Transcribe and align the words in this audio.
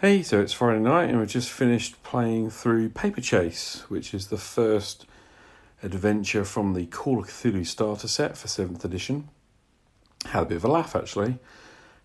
Hey, 0.00 0.22
so 0.22 0.42
it's 0.42 0.52
Friday 0.52 0.80
night, 0.80 1.08
and 1.08 1.18
we've 1.18 1.26
just 1.26 1.48
finished 1.48 2.02
playing 2.02 2.50
through 2.50 2.90
Paper 2.90 3.22
Chase, 3.22 3.82
which 3.88 4.12
is 4.12 4.26
the 4.26 4.36
first 4.36 5.06
adventure 5.82 6.44
from 6.44 6.74
the 6.74 6.84
Call 6.84 7.20
of 7.20 7.28
Cthulhu 7.28 7.66
starter 7.66 8.06
set 8.06 8.36
for 8.36 8.46
7th 8.46 8.84
edition. 8.84 9.30
Had 10.26 10.42
a 10.42 10.44
bit 10.44 10.56
of 10.56 10.66
a 10.66 10.68
laugh 10.68 10.94
actually. 10.94 11.38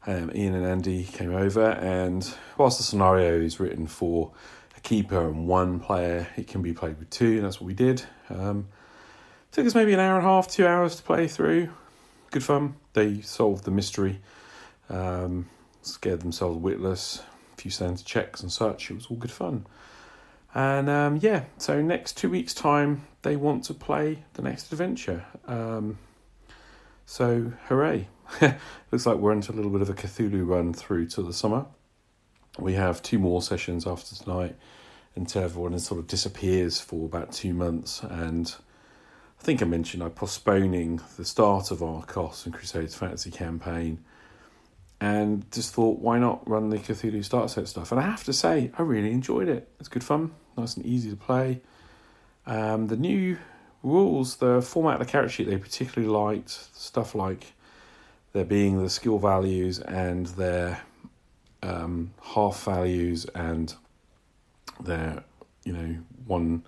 Um, 0.07 0.31
Ian 0.33 0.55
and 0.55 0.65
Andy 0.65 1.03
came 1.03 1.35
over, 1.35 1.65
and 1.65 2.33
whilst 2.57 2.77
the 2.77 2.85
scenario 2.85 3.41
is 3.41 3.59
written 3.59 3.87
for 3.87 4.31
a 4.77 4.79
keeper 4.79 5.27
and 5.27 5.45
one 5.45 5.81
player, 5.81 6.29
it 6.37 6.47
can 6.47 6.61
be 6.61 6.71
played 6.71 6.97
with 6.97 7.09
two, 7.09 7.33
and 7.35 7.43
that's 7.43 7.59
what 7.59 7.67
we 7.67 7.73
did. 7.73 8.03
Um, 8.29 8.69
took 9.51 9.65
us 9.65 9.75
maybe 9.75 9.91
an 9.91 9.99
hour 9.99 10.17
and 10.17 10.25
a 10.25 10.29
half, 10.29 10.47
two 10.47 10.65
hours 10.65 10.95
to 10.95 11.03
play 11.03 11.27
through. 11.27 11.67
Good 12.29 12.45
fun. 12.45 12.75
They 12.93 13.19
solved 13.19 13.65
the 13.65 13.71
mystery, 13.71 14.21
um, 14.89 15.49
scared 15.81 16.21
themselves 16.21 16.57
witless, 16.57 17.21
few 17.61 17.71
sanity 17.71 18.03
checks 18.05 18.41
and 18.41 18.51
such. 18.51 18.89
It 18.89 18.95
was 18.95 19.07
all 19.07 19.17
good 19.17 19.31
fun. 19.31 19.65
And 20.53 20.89
um, 20.89 21.19
yeah, 21.21 21.45
so 21.57 21.81
next 21.81 22.17
two 22.17 22.29
weeks' 22.29 22.53
time, 22.53 23.05
they 23.21 23.35
want 23.35 23.63
to 23.65 23.73
play 23.73 24.23
the 24.33 24.41
next 24.41 24.71
adventure. 24.71 25.25
Um, 25.47 25.97
so 27.05 27.53
hooray! 27.67 28.07
Looks 28.91 29.05
like 29.05 29.17
we're 29.17 29.33
into 29.33 29.51
a 29.51 29.55
little 29.55 29.71
bit 29.71 29.81
of 29.81 29.89
a 29.89 29.93
Cthulhu 29.93 30.45
run 30.47 30.73
through 30.73 31.07
to 31.07 31.21
the 31.21 31.33
summer. 31.33 31.65
We 32.59 32.73
have 32.73 33.01
two 33.01 33.19
more 33.19 33.41
sessions 33.41 33.87
after 33.87 34.15
tonight 34.15 34.55
until 35.15 35.43
everyone 35.43 35.77
sort 35.79 35.99
of 35.99 36.07
disappears 36.07 36.79
for 36.79 37.05
about 37.05 37.31
two 37.31 37.53
months. 37.53 38.01
And 38.03 38.53
I 39.39 39.43
think 39.43 39.61
I 39.61 39.65
mentioned 39.65 40.03
I'm 40.03 40.11
postponing 40.11 41.01
the 41.17 41.25
start 41.25 41.71
of 41.71 41.81
Arcos 41.81 42.45
and 42.45 42.53
Crusades 42.53 42.95
Fantasy 42.95 43.31
campaign 43.31 44.03
and 45.01 45.51
just 45.51 45.73
thought, 45.73 45.99
why 45.99 46.19
not 46.19 46.47
run 46.47 46.69
the 46.69 46.77
Cthulhu 46.77 47.25
start 47.25 47.49
set 47.49 47.67
stuff? 47.67 47.91
And 47.91 47.99
I 47.99 48.03
have 48.03 48.23
to 48.25 48.33
say, 48.33 48.71
I 48.77 48.83
really 48.83 49.11
enjoyed 49.11 49.49
it. 49.49 49.67
It's 49.79 49.89
good 49.89 50.03
fun, 50.03 50.31
nice 50.55 50.77
and 50.77 50.85
easy 50.85 51.09
to 51.09 51.15
play. 51.15 51.61
Um, 52.45 52.85
the 52.85 52.95
new 52.95 53.39
rules, 53.81 54.35
the 54.35 54.61
format 54.61 55.01
of 55.01 55.07
the 55.07 55.11
character 55.11 55.33
sheet, 55.33 55.47
they 55.47 55.57
particularly 55.57 56.07
liked 56.07 56.51
stuff 56.51 57.15
like 57.15 57.53
there 58.33 58.45
being 58.45 58.81
the 58.81 58.91
skill 58.91 59.17
values 59.17 59.79
and 59.79 60.27
their 60.27 60.81
um, 61.63 62.13
half 62.21 62.63
values 62.63 63.25
and 63.33 63.73
their, 64.79 65.23
you 65.63 65.73
know, 65.73 65.97
one 66.27 66.63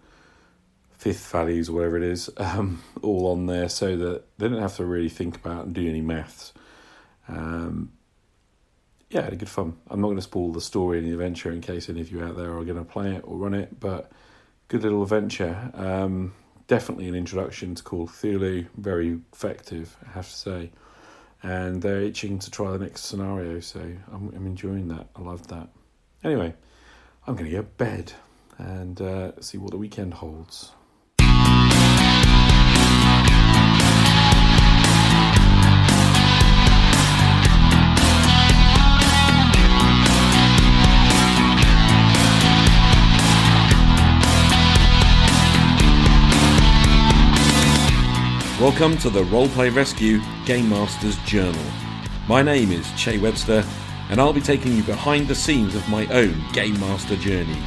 fifth 0.97 1.31
values 1.31 1.69
or 1.69 1.73
whatever 1.73 1.97
it 1.97 2.03
is, 2.03 2.31
um, 2.37 2.81
all 3.03 3.31
on 3.31 3.45
there 3.45 3.69
so 3.69 3.95
that 3.95 4.23
they 4.39 4.49
don't 4.49 4.59
have 4.59 4.77
to 4.77 4.85
really 4.85 5.09
think 5.09 5.35
about 5.35 5.65
and 5.65 5.75
do 5.75 5.87
any 5.87 6.01
maths. 6.01 6.51
Um, 7.27 7.91
yeah, 9.13 9.29
good 9.29 9.47
fun. 9.49 9.77
I'm 9.89 10.01
not 10.01 10.07
going 10.07 10.17
to 10.17 10.23
spoil 10.23 10.51
the 10.51 10.59
story 10.59 10.97
and 10.97 11.07
the 11.07 11.11
adventure 11.11 11.51
in 11.51 11.61
case 11.61 11.87
any 11.87 12.01
of 12.01 12.11
you 12.11 12.23
out 12.23 12.35
there 12.35 12.57
are 12.57 12.65
going 12.65 12.79
to 12.79 12.83
play 12.83 13.15
it 13.15 13.21
or 13.25 13.37
run 13.37 13.53
it, 13.53 13.79
but 13.79 14.11
good 14.69 14.81
little 14.81 15.03
adventure. 15.03 15.71
Um, 15.75 16.33
definitely 16.67 17.07
an 17.07 17.13
introduction 17.13 17.75
to 17.75 17.83
Call 17.83 18.07
Cthulhu, 18.07 18.65
very 18.75 19.19
effective, 19.31 19.95
I 20.07 20.13
have 20.13 20.27
to 20.27 20.35
say. 20.35 20.71
And 21.43 21.79
they're 21.81 22.01
itching 22.01 22.39
to 22.39 22.49
try 22.49 22.71
the 22.71 22.79
next 22.79 23.01
scenario, 23.01 23.59
so 23.59 23.81
I'm, 24.11 24.33
I'm 24.35 24.47
enjoying 24.47 24.87
that. 24.87 25.07
I 25.15 25.21
love 25.21 25.47
that. 25.49 25.69
Anyway, 26.23 26.55
I'm 27.27 27.35
going 27.35 27.45
to 27.45 27.55
get 27.55 27.77
bed 27.77 28.13
and 28.57 28.99
uh, 28.99 29.39
see 29.41 29.59
what 29.59 29.71
the 29.71 29.77
weekend 29.77 30.15
holds. 30.15 30.71
Welcome 48.63 48.97
to 48.99 49.09
the 49.09 49.23
Roleplay 49.23 49.75
Rescue 49.75 50.21
Game 50.45 50.69
Master's 50.69 51.17
Journal. 51.25 51.65
My 52.29 52.41
name 52.41 52.71
is 52.71 52.89
Che 52.93 53.17
Webster, 53.17 53.61
and 54.09 54.21
I'll 54.21 54.31
be 54.31 54.39
taking 54.39 54.71
you 54.71 54.83
behind 54.83 55.27
the 55.27 55.35
scenes 55.35 55.75
of 55.75 55.89
my 55.89 56.07
own 56.07 56.41
Game 56.53 56.79
Master 56.79 57.17
journey. 57.17 57.61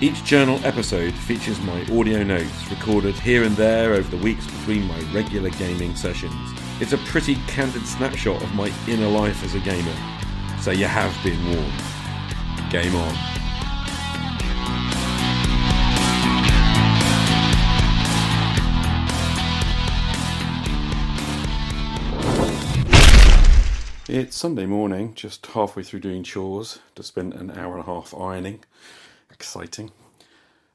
Each 0.00 0.24
journal 0.24 0.58
episode 0.64 1.14
features 1.14 1.60
my 1.60 1.82
audio 1.96 2.24
notes 2.24 2.68
recorded 2.72 3.14
here 3.14 3.44
and 3.44 3.54
there 3.54 3.92
over 3.92 4.10
the 4.10 4.20
weeks 4.20 4.46
between 4.46 4.88
my 4.88 4.98
regular 5.12 5.50
gaming 5.50 5.94
sessions. 5.94 6.34
It's 6.80 6.92
a 6.92 6.98
pretty 6.98 7.36
candid 7.46 7.86
snapshot 7.86 8.42
of 8.42 8.52
my 8.52 8.72
inner 8.88 9.06
life 9.06 9.44
as 9.44 9.54
a 9.54 9.60
gamer, 9.60 9.94
so 10.60 10.72
you 10.72 10.86
have 10.86 11.16
been 11.22 11.40
warned. 11.54 11.82
Game 12.68 12.96
on. 12.96 13.39
It's 24.12 24.36
Sunday 24.36 24.66
morning, 24.66 25.14
just 25.14 25.46
halfway 25.46 25.84
through 25.84 26.00
doing 26.00 26.24
chores. 26.24 26.80
Just 26.96 27.10
spent 27.10 27.32
an 27.32 27.52
hour 27.52 27.74
and 27.74 27.82
a 27.84 27.86
half 27.86 28.12
ironing. 28.12 28.58
Exciting. 29.30 29.92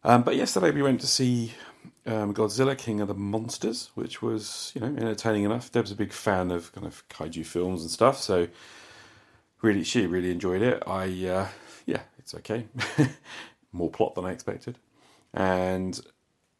Um, 0.05 0.23
but 0.23 0.37
yesterday 0.37 0.71
we 0.71 0.81
went 0.81 1.01
to 1.01 1.07
see 1.07 1.51
um, 2.05 2.33
Godzilla 2.33 2.77
King 2.77 3.01
of 3.01 3.09
the 3.09 3.13
Monsters, 3.13 3.91
which 3.93 4.21
was, 4.21 4.71
you 4.73 4.79
know, 4.79 4.87
entertaining 4.87 5.43
enough. 5.43 5.69
Deb's 5.69 5.91
a 5.91 5.95
big 5.95 6.13
fan 6.13 6.49
of 6.49 6.71
kind 6.71 6.87
of 6.87 7.05
kaiju 7.09 7.45
films 7.45 7.81
and 7.81 7.91
stuff, 7.91 8.21
so 8.21 8.47
really, 9.61 9.83
she 9.83 10.07
really 10.07 10.31
enjoyed 10.31 10.61
it. 10.61 10.81
I, 10.87 11.07
uh, 11.27 11.47
yeah, 11.85 12.03
it's 12.17 12.33
okay. 12.35 12.67
More 13.73 13.89
plot 13.89 14.15
than 14.15 14.23
I 14.23 14.31
expected. 14.31 14.77
And 15.33 15.99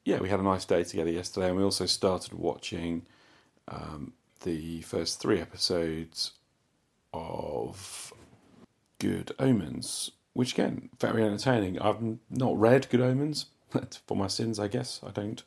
yeah, 0.04 0.20
we 0.20 0.28
had 0.28 0.42
a 0.42 0.44
nice 0.44 0.66
day 0.66 0.84
together 0.84 1.10
yesterday, 1.12 1.48
and 1.48 1.56
we 1.56 1.64
also 1.64 1.86
started 1.86 2.34
watching 2.34 3.06
um, 3.70 4.12
the 4.44 4.82
first 4.82 5.22
three 5.22 5.40
episodes 5.40 6.34
of 7.16 8.14
Good 9.00 9.32
Omens, 9.40 10.12
which 10.34 10.54
again, 10.54 10.90
very 11.00 11.24
entertaining. 11.24 11.80
I've 11.80 12.18
not 12.30 12.60
read 12.60 12.90
Good 12.90 13.02
Omens, 13.02 13.48
for 14.06 14.18
my 14.18 14.28
sins, 14.28 14.60
I 14.60 14.68
guess. 14.68 15.00
I 15.06 15.12
don't 15.12 15.44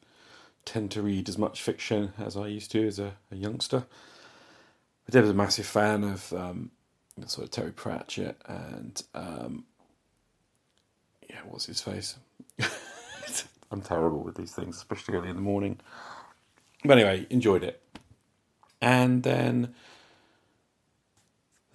tend 0.65 0.91
to 0.93 1.03
read 1.03 1.29
as 1.29 1.39
much 1.39 1.63
fiction 1.63 2.13
as 2.19 2.37
I 2.37 2.47
used 2.49 2.71
to 2.73 2.87
as 2.87 2.99
a, 2.99 3.15
a 3.31 3.37
youngster. 3.37 3.85
But 5.05 5.15
Deb 5.15 5.23
was 5.23 5.31
a 5.31 5.35
massive 5.35 5.67
fan 5.67 6.05
of 6.05 6.33
um, 6.33 6.71
sort 7.27 7.45
of 7.45 7.51
Terry 7.51 7.73
Pratchett 7.73 8.37
and 8.47 9.03
um, 9.15 9.65
yeah, 11.29 11.41
what's 11.47 11.67
his 11.67 11.81
face? 11.81 12.17
I'm 13.71 13.83
terrible 13.83 14.21
with 14.21 14.37
these 14.37 14.53
things, 14.53 14.77
especially 14.77 15.17
early 15.17 15.29
in 15.29 15.37
the 15.37 15.43
morning. 15.43 15.79
But 16.85 16.99
anyway, 16.99 17.27
enjoyed 17.29 17.63
it. 17.63 17.83
And 18.81 19.23
then 19.23 19.75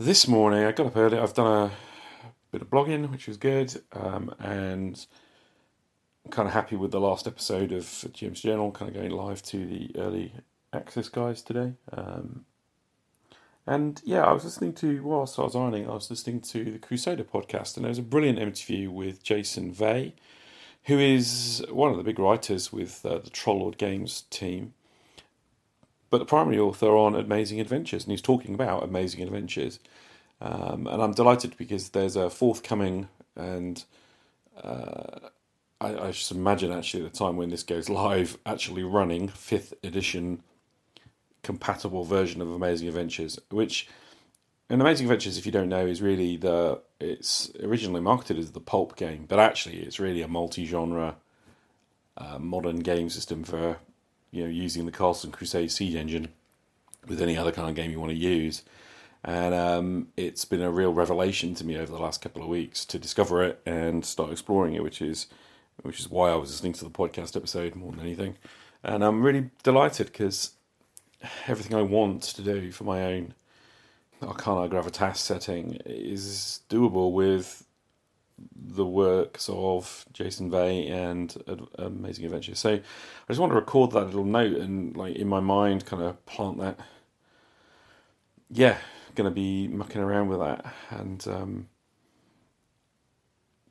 this 0.03 0.27
morning 0.27 0.65
I 0.65 0.73
got 0.73 0.87
up 0.87 0.97
early. 0.97 1.17
I've 1.17 1.33
done 1.33 1.69
a 1.69 1.71
bit 2.51 2.61
of 2.61 2.69
blogging, 2.69 3.09
which 3.09 3.25
was 3.25 3.37
good, 3.37 3.73
um, 3.93 4.35
and 4.37 5.05
I'm 6.25 6.31
kind 6.31 6.45
of 6.45 6.53
happy 6.53 6.75
with 6.75 6.91
the 6.91 6.99
last 6.99 7.25
episode 7.25 7.71
of 7.71 7.83
GM's 7.83 8.41
Journal, 8.41 8.69
kind 8.71 8.89
of 8.89 8.95
going 8.95 9.11
live 9.11 9.41
to 9.43 9.65
the 9.65 9.91
early 9.95 10.33
access 10.73 11.07
guys 11.07 11.41
today. 11.41 11.75
Um, 11.93 12.43
and 13.65 14.01
yeah, 14.03 14.23
I 14.25 14.33
was 14.33 14.43
listening 14.43 14.73
to 14.73 15.01
whilst 15.03 15.39
I 15.39 15.43
was 15.43 15.55
ironing, 15.55 15.89
I 15.89 15.93
was 15.93 16.09
listening 16.09 16.41
to 16.41 16.65
the 16.65 16.79
Crusader 16.79 17.23
podcast, 17.23 17.77
and 17.77 17.85
there 17.85 17.89
was 17.89 17.99
a 17.99 18.03
brilliant 18.03 18.39
interview 18.39 18.91
with 18.91 19.23
Jason 19.23 19.71
Vey, 19.71 20.15
who 20.83 20.99
is 20.99 21.63
one 21.69 21.91
of 21.91 21.97
the 21.97 22.03
big 22.03 22.19
writers 22.19 22.73
with 22.73 23.05
uh, 23.05 23.19
the 23.19 23.29
Troll 23.29 23.59
Lord 23.59 23.77
Games 23.77 24.23
team 24.29 24.73
but 26.13 26.19
the 26.19 26.25
primary 26.25 26.59
author 26.59 26.95
on 26.95 27.15
Amazing 27.15 27.59
Adventures, 27.59 28.03
and 28.03 28.11
he's 28.11 28.21
talking 28.21 28.53
about 28.53 28.83
Amazing 28.83 29.23
Adventures. 29.23 29.79
Um, 30.41 30.85
and 30.85 31.01
I'm 31.01 31.13
delighted 31.15 31.57
because 31.57 31.89
there's 31.89 32.15
a 32.15 32.29
forthcoming, 32.29 33.07
and 33.35 33.83
uh, 34.63 35.29
I, 35.81 35.97
I 35.97 36.11
should 36.11 36.37
imagine 36.37 36.71
actually 36.71 37.03
at 37.03 37.11
the 37.11 37.17
time 37.17 37.35
when 37.35 37.49
this 37.49 37.63
goes 37.63 37.89
live, 37.89 38.37
actually 38.45 38.83
running 38.83 39.27
fifth 39.27 39.73
edition 39.83 40.43
compatible 41.41 42.03
version 42.03 42.43
of 42.43 42.51
Amazing 42.51 42.89
Adventures, 42.89 43.39
which 43.49 43.89
and 44.69 44.81
Amazing 44.81 45.07
Adventures, 45.07 45.39
if 45.39 45.47
you 45.47 45.51
don't 45.51 45.67
know, 45.67 45.87
is 45.87 45.99
really 45.99 46.37
the 46.37 46.79
it's 46.99 47.51
originally 47.59 48.01
marketed 48.01 48.37
as 48.37 48.51
the 48.51 48.59
pulp 48.59 48.95
game, 48.97 49.25
but 49.27 49.39
actually 49.39 49.77
it's 49.77 49.99
really 49.99 50.21
a 50.21 50.27
multi-genre 50.27 51.15
uh, 52.17 52.37
modern 52.37 52.81
game 52.81 53.09
system 53.09 53.43
for 53.43 53.77
you 54.33 54.43
know 54.43 54.49
using 54.49 54.85
the 54.85 54.91
Castle 54.91 55.29
Crusade 55.29 55.71
Siege 55.71 55.95
engine 55.95 56.29
with 57.07 57.21
any 57.21 57.37
other 57.37 57.51
kind 57.51 57.69
of 57.69 57.75
game 57.75 57.91
you 57.91 57.99
want 57.99 58.11
to 58.11 58.17
use. 58.17 58.63
And 59.23 59.53
um, 59.53 60.07
it's 60.17 60.43
been 60.43 60.61
a 60.61 60.71
real 60.71 60.93
revelation 60.93 61.55
to 61.55 61.65
me 61.65 61.77
over 61.77 61.91
the 61.91 62.01
last 62.01 62.21
couple 62.21 62.41
of 62.41 62.49
weeks 62.49 62.83
to 62.85 62.99
discover 62.99 63.41
it 63.43 63.61
and 63.65 64.03
start 64.03 64.31
exploring 64.31 64.73
it, 64.73 64.83
which 64.83 65.01
is 65.01 65.27
which 65.83 65.99
is 65.99 66.09
why 66.09 66.29
I 66.29 66.35
was 66.35 66.49
listening 66.51 66.73
to 66.73 66.83
the 66.83 66.91
podcast 66.91 67.37
episode 67.37 67.75
more 67.75 67.91
than 67.91 68.01
anything. 68.01 68.35
And 68.83 69.03
I'm 69.03 69.21
really 69.21 69.49
delighted 69.61 70.07
because 70.07 70.51
everything 71.47 71.77
I 71.77 71.83
want 71.83 72.23
to 72.23 72.41
do 72.41 72.71
for 72.71 72.83
my 72.83 73.03
own 73.03 73.33
Arcana 74.21 74.67
Gravitas 74.67 75.17
setting 75.17 75.77
is 75.85 76.61
doable 76.69 77.11
with 77.11 77.65
the 78.55 78.85
works 78.85 79.49
of 79.49 80.05
Jason 80.13 80.49
Vey 80.49 80.87
and 80.87 81.35
Amazing 81.77 82.25
Adventure. 82.25 82.55
So 82.55 82.73
I 82.73 82.81
just 83.27 83.39
want 83.39 83.51
to 83.51 83.55
record 83.55 83.91
that 83.91 84.05
little 84.05 84.25
note 84.25 84.57
and, 84.57 84.95
like, 84.95 85.15
in 85.15 85.27
my 85.27 85.39
mind, 85.39 85.85
kind 85.85 86.03
of 86.03 86.25
plant 86.25 86.59
that. 86.59 86.79
Yeah, 88.49 88.77
going 89.15 89.29
to 89.29 89.33
be 89.33 89.67
mucking 89.67 90.01
around 90.01 90.29
with 90.29 90.39
that 90.39 90.65
and 90.89 91.25
um, 91.27 91.67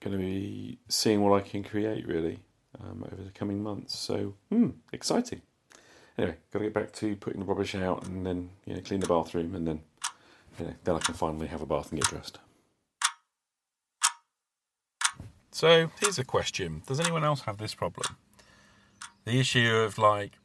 going 0.01 0.17
to 0.17 0.23
be 0.23 0.79
seeing 0.89 1.21
what 1.23 1.37
I 1.37 1.47
can 1.47 1.63
create 1.63 2.07
really 2.07 2.41
um, 2.81 3.05
over 3.11 3.23
the 3.23 3.31
coming 3.31 3.63
months. 3.63 3.99
So, 3.99 4.35
hmm, 4.51 4.71
exciting. 4.93 5.43
Anyway, 6.19 6.37
got 6.53 6.59
to 6.59 6.65
get 6.67 6.75
back 6.75 6.93
to 6.93 7.17
putting 7.17 7.41
the 7.41 7.47
rubbish 7.47 7.75
out 7.75 8.07
and 8.07 8.27
then 8.27 8.51
you 8.67 8.75
know 8.75 8.81
clean 8.81 9.01
the 9.01 9.07
bathroom 9.07 9.55
and 9.55 9.67
then 9.67 9.81
you 10.59 10.67
know, 10.67 10.75
then 10.85 10.97
I 10.97 10.99
can 10.99 11.15
finally 11.15 11.47
have 11.47 11.63
a 11.63 11.67
bath 11.67 11.91
and 11.91 12.01
get 12.01 12.11
dressed. 12.11 12.39
So 15.53 15.91
here's 16.01 16.19
a 16.19 16.25
question: 16.25 16.83
Does 16.87 16.99
anyone 16.99 17.25
else 17.25 17.43
have 17.43 17.59
this 17.59 17.75
problem? 17.75 18.17
The 19.27 19.39
issue 19.39 19.71
of 19.77 19.99
like 19.99 20.39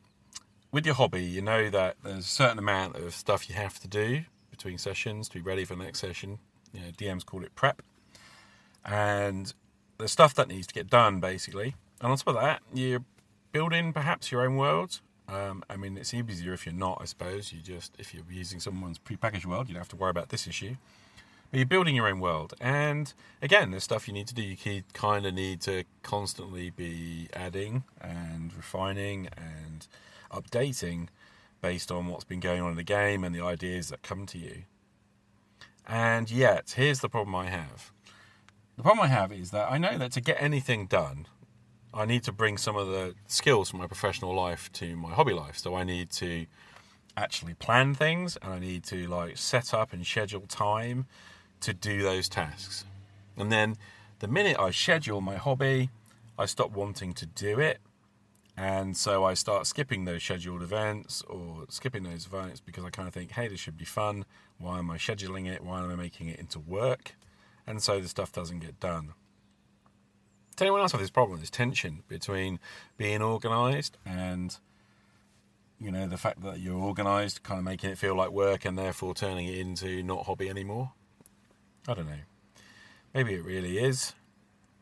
with 0.72 0.86
your 0.86 0.96
hobby, 0.96 1.24
you 1.24 1.42
know 1.42 1.70
that 1.70 1.96
there's 2.04 2.26
a 2.26 2.30
certain 2.30 2.60
amount 2.60 2.98
of 2.98 3.16
stuff 3.16 3.50
you 3.50 3.56
have 3.56 3.80
to 3.80 3.88
do 3.88 4.24
between 4.52 4.78
sessions 4.78 5.30
to 5.30 5.36
be 5.36 5.42
ready 5.42 5.64
for 5.64 5.76
the 5.76 5.84
next 5.84 6.00
session. 6.00 6.40
You 6.74 6.82
know, 6.82 6.88
DMs 6.88 7.26
call 7.26 7.42
it 7.44 7.56
prep, 7.56 7.82
and 8.86 9.54
the 9.98 10.10
stuff 10.10 10.36
that 10.36 10.50
needs 10.50 10.68
to 10.68 10.74
get 10.74 10.90
done 10.90 11.22
basically. 11.22 11.76
And 12.02 12.12
on 12.12 12.18
top 12.18 12.28
of 12.28 12.36
that, 12.36 12.62
you're 12.74 13.04
building 13.54 13.94
perhaps 13.94 14.30
your 14.30 14.42
own 14.42 14.58
world. 14.58 15.00
Um, 15.30 15.64
I 15.70 15.78
mean, 15.78 15.98
it's 15.98 16.14
easier 16.14 16.54
if 16.54 16.66
you're 16.66 16.76
not, 16.76 17.00
I 17.02 17.06
suppose. 17.06 17.54
You 17.54 17.62
just 17.62 17.94
if 17.98 18.14
you're 18.14 18.24
using 18.30 18.60
someone's 18.60 19.00
prepackaged 19.00 19.46
world, 19.46 19.70
you 19.70 19.74
don't 19.74 19.82
have 19.82 19.90
to 19.90 19.96
worry 19.96 20.12
about 20.12 20.30
this 20.30 20.48
issue. 20.48 20.76
But 21.50 21.60
you're 21.60 21.66
building 21.66 21.96
your 21.96 22.08
own 22.08 22.20
world, 22.20 22.54
and 22.60 23.14
again, 23.42 23.72
there's 23.72 23.86
stuff 23.86 24.08
you 24.08 24.14
need 24.14 24.28
to 24.28 24.34
do. 24.34 24.42
You 24.42 24.84
kind 24.94 25.26
of 25.26 25.34
need 25.34 25.62
to 25.62 25.86
constantly 26.04 26.72
be 26.72 27.30
adding 27.34 27.86
and 28.02 28.54
refining 28.54 29.30
and 29.38 29.88
updating 30.30 31.08
based 31.62 31.90
on 31.90 32.08
what's 32.08 32.26
been 32.26 32.42
going 32.42 32.62
on 32.62 32.72
in 32.72 32.76
the 32.76 32.84
game 32.84 33.24
and 33.24 33.34
the 33.34 33.42
ideas 33.42 33.88
that 33.90 34.02
come 34.02 34.26
to 34.28 34.38
you. 34.38 34.64
And 35.88 36.30
yet, 36.30 36.74
here's 36.76 37.00
the 37.00 37.08
problem 37.08 37.34
I 37.34 37.46
have. 37.46 37.92
The 38.76 38.84
problem 38.84 39.06
I 39.06 39.08
have 39.08 39.32
is 39.32 39.52
that 39.52 39.72
I 39.72 39.78
know 39.78 39.98
that 39.98 40.12
to 40.12 40.22
get 40.22 40.42
anything 40.42 40.86
done, 40.86 41.28
I 41.94 42.06
need 42.06 42.24
to 42.24 42.34
bring 42.34 42.58
some 42.58 42.76
of 42.76 42.88
the 42.88 43.16
skills 43.26 43.70
from 43.70 43.80
my 43.80 43.88
professional 43.88 44.36
life 44.36 44.72
to 44.74 44.98
my 44.98 45.12
hobby 45.12 45.34
life. 45.34 45.58
So 45.58 45.76
I 45.76 45.84
need 45.84 46.12
to 46.12 46.46
actually 47.16 47.56
plan 47.56 47.96
things 47.96 48.38
and 48.42 48.54
I 48.54 48.60
need 48.60 48.84
to 48.84 49.08
like 49.08 49.38
set 49.38 49.74
up 49.74 49.94
and 49.94 50.06
schedule 50.06 50.42
time 50.42 51.08
to 51.62 51.74
do 51.74 52.02
those 52.02 52.30
tasks. 52.30 52.86
And 53.36 53.52
then 53.52 53.78
the 54.20 54.28
minute 54.28 54.58
I 54.60 54.72
schedule 54.72 55.22
my 55.22 55.36
hobby, 55.36 55.90
I 56.38 56.46
stop 56.46 56.72
wanting 56.72 57.14
to 57.14 57.26
do 57.26 57.60
it 57.60 57.80
and 58.58 58.98
so 58.98 59.24
I 59.24 59.36
start 59.36 59.68
skipping 59.68 60.06
those 60.06 60.24
scheduled 60.24 60.64
events 60.64 61.22
or 61.30 61.66
skipping 61.70 62.04
those 62.04 62.26
events 62.26 62.60
because 62.60 62.84
I 62.84 62.90
kind 62.90 63.08
of 63.08 63.14
think, 63.14 63.32
hey, 63.32 63.48
this 63.48 63.60
should 63.60 63.78
be 63.78 63.86
fun. 63.86 64.26
Why 64.58 64.80
am 64.80 64.90
I 64.90 64.98
scheduling 64.98 65.48
it? 65.48 65.64
Why 65.64 65.84
am 65.84 65.92
I 65.92 65.96
making 65.96 66.28
it 66.28 66.40
into 66.40 66.60
work? 66.60 67.16
And 67.68 67.84
so 67.84 68.02
the 68.02 68.08
stuff 68.08 68.32
doesn't 68.32 68.60
get 68.60 68.80
done. 68.80 69.14
Does 70.56 70.64
anyone 70.64 70.82
else 70.82 70.92
have 70.94 71.02
this 71.02 71.12
problem, 71.12 71.40
this 71.40 71.52
tension 71.52 72.02
between 72.08 72.60
being 72.98 73.22
organised 73.22 73.96
and, 74.04 74.58
you 75.80 75.92
know, 75.92 76.08
the 76.08 76.18
fact 76.18 76.42
that 76.42 76.60
you're 76.60 76.82
organised, 76.82 77.44
kind 77.44 77.60
of 77.60 77.64
making 77.64 77.92
it 77.92 78.00
feel 78.00 78.16
like 78.16 78.32
work 78.32 78.66
and 78.66 78.76
therefore 78.76 79.14
turning 79.14 79.46
it 79.46 79.60
into 79.60 80.02
not 80.02 80.26
hobby 80.26 80.50
anymore? 80.50 80.94
I 81.88 81.94
don't 81.94 82.08
know. 82.08 82.20
Maybe 83.14 83.34
it 83.36 83.46
really 83.46 83.78
is 83.78 84.14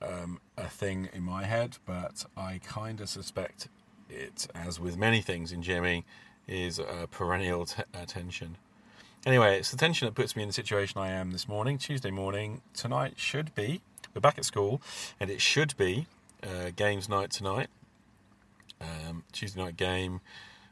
um, 0.02 0.40
a 0.58 0.68
thing 0.68 1.08
in 1.14 1.22
my 1.22 1.44
head, 1.44 1.78
but 1.86 2.26
I 2.36 2.60
kind 2.66 3.00
of 3.00 3.10
suspect 3.10 3.68
it, 4.10 4.48
as 4.56 4.80
with 4.80 4.98
many 4.98 5.22
things 5.22 5.52
in 5.52 5.62
GMing, 5.62 6.04
is 6.48 6.80
a 6.80 7.08
perennial 7.10 7.68
t- 7.68 7.84
tension. 8.08 8.58
Anyway, 9.24 9.60
it's 9.60 9.70
the 9.70 9.78
tension 9.78 10.08
that 10.08 10.16
puts 10.16 10.36
me 10.36 10.42
in 10.42 10.50
the 10.50 10.54
situation 10.54 11.00
I 11.00 11.12
am 11.12 11.32
this 11.32 11.48
morning, 11.48 11.78
Tuesday 11.78 12.12
morning. 12.12 12.62
Tonight 12.74 13.14
should 13.18 13.54
be, 13.54 13.82
we're 14.16 14.22
back 14.22 14.40
at 14.40 14.46
school, 14.46 14.82
and 15.20 15.30
it 15.30 15.42
should 15.42 15.78
be 15.78 16.08
uh, 16.42 16.72
games 16.76 17.08
night 17.08 17.30
tonight. 17.30 17.68
Um, 18.82 19.24
Tuesday 19.32 19.62
night 19.62 19.78
game 19.78 20.22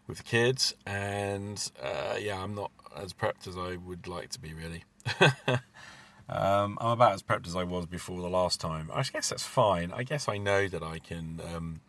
with 0.08 0.18
the 0.18 0.24
kids, 0.24 0.74
and 0.86 1.72
uh, 1.82 2.16
yeah, 2.20 2.42
I'm 2.42 2.56
not 2.56 2.72
as 2.96 3.14
prepped 3.14 3.48
as 3.48 3.56
I 3.56 3.78
would 3.78 4.08
like 4.08 4.30
to 4.32 4.40
be, 4.40 4.54
really. 4.54 4.84
Um, 6.30 6.78
I'm 6.80 6.92
about 6.92 7.14
as 7.14 7.22
prepped 7.22 7.48
as 7.48 7.56
I 7.56 7.64
was 7.64 7.86
before 7.86 8.22
the 8.22 8.30
last 8.30 8.62
time. 8.62 8.90
I 8.94 9.04
guess 9.04 9.30
that's 9.30 9.44
fine. 9.44 9.92
I 9.92 10.04
guess 10.04 10.30
I 10.30 10.38
know 10.38 10.68
that 10.68 10.82
I 10.82 11.00
can, 11.00 11.42
um, 11.54 11.82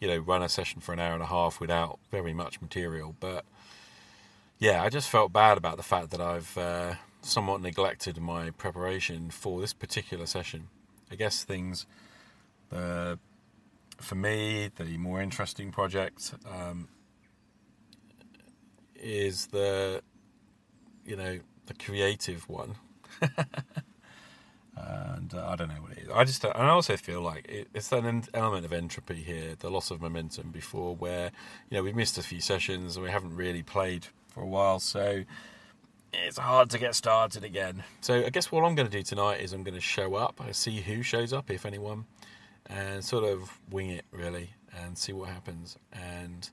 you 0.00 0.08
know, 0.08 0.18
run 0.18 0.42
a 0.42 0.48
session 0.48 0.80
for 0.80 0.92
an 0.92 1.00
hour 1.00 1.14
and 1.14 1.22
a 1.22 1.26
half 1.26 1.60
without 1.60 1.98
very 2.10 2.32
much 2.32 2.60
material. 2.60 3.16
But 3.18 3.44
yeah, 4.58 4.82
I 4.82 4.88
just 4.88 5.10
felt 5.10 5.32
bad 5.32 5.58
about 5.58 5.76
the 5.76 5.82
fact 5.82 6.10
that 6.10 6.20
I've 6.20 6.56
uh, 6.56 6.94
somewhat 7.22 7.60
neglected 7.60 8.18
my 8.18 8.50
preparation 8.50 9.30
for 9.30 9.60
this 9.60 9.72
particular 9.72 10.26
session. 10.26 10.68
I 11.10 11.16
guess 11.16 11.42
things, 11.42 11.84
uh, 12.72 13.16
for 13.98 14.14
me, 14.14 14.70
the 14.76 14.96
more 14.96 15.20
interesting 15.20 15.72
project 15.72 16.34
um, 16.50 16.88
is 18.94 19.48
the, 19.48 20.02
you 21.04 21.16
know, 21.16 21.40
the 21.66 21.74
creative 21.74 22.48
one 22.48 22.76
and 24.76 25.34
uh, 25.34 25.46
I 25.48 25.56
don't 25.56 25.68
know 25.68 25.80
what 25.80 25.92
it 25.92 25.98
is. 25.98 26.08
I 26.12 26.24
just, 26.24 26.44
and 26.44 26.54
I 26.54 26.70
also 26.70 26.96
feel 26.96 27.20
like 27.20 27.46
it, 27.48 27.68
it's 27.74 27.92
an 27.92 28.24
element 28.34 28.64
of 28.64 28.72
entropy 28.72 29.16
here, 29.16 29.54
the 29.58 29.70
loss 29.70 29.90
of 29.90 30.00
momentum 30.00 30.50
before, 30.50 30.96
where 30.96 31.30
you 31.70 31.76
know 31.76 31.82
we've 31.82 31.96
missed 31.96 32.18
a 32.18 32.22
few 32.22 32.40
sessions 32.40 32.96
and 32.96 33.04
we 33.04 33.10
haven't 33.10 33.36
really 33.36 33.62
played 33.62 34.06
for 34.28 34.42
a 34.42 34.46
while, 34.46 34.80
so 34.80 35.24
it's 36.12 36.38
hard 36.38 36.70
to 36.70 36.78
get 36.78 36.94
started 36.94 37.44
again. 37.44 37.84
So 38.00 38.24
I 38.24 38.30
guess 38.30 38.52
what 38.52 38.64
I'm 38.64 38.74
going 38.74 38.88
to 38.88 38.96
do 38.96 39.02
tonight 39.02 39.40
is 39.40 39.52
I'm 39.52 39.62
going 39.62 39.74
to 39.74 39.80
show 39.80 40.14
up, 40.14 40.40
I 40.40 40.52
see 40.52 40.80
who 40.80 41.02
shows 41.02 41.32
up, 41.32 41.50
if 41.50 41.64
anyone, 41.64 42.04
and 42.66 43.04
sort 43.04 43.24
of 43.24 43.58
wing 43.70 43.90
it 43.90 44.04
really, 44.10 44.50
and 44.82 44.96
see 44.96 45.12
what 45.12 45.28
happens, 45.28 45.76
and 45.92 46.48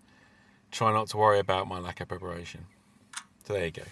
try 0.72 0.92
not 0.94 1.08
to 1.10 1.18
worry 1.18 1.40
about 1.40 1.68
my 1.68 1.80
lack 1.80 2.00
of 2.02 2.08
preparation. 2.08 2.66
So 3.46 3.54
there 3.54 3.66
you 3.66 3.72
go. 3.72 3.84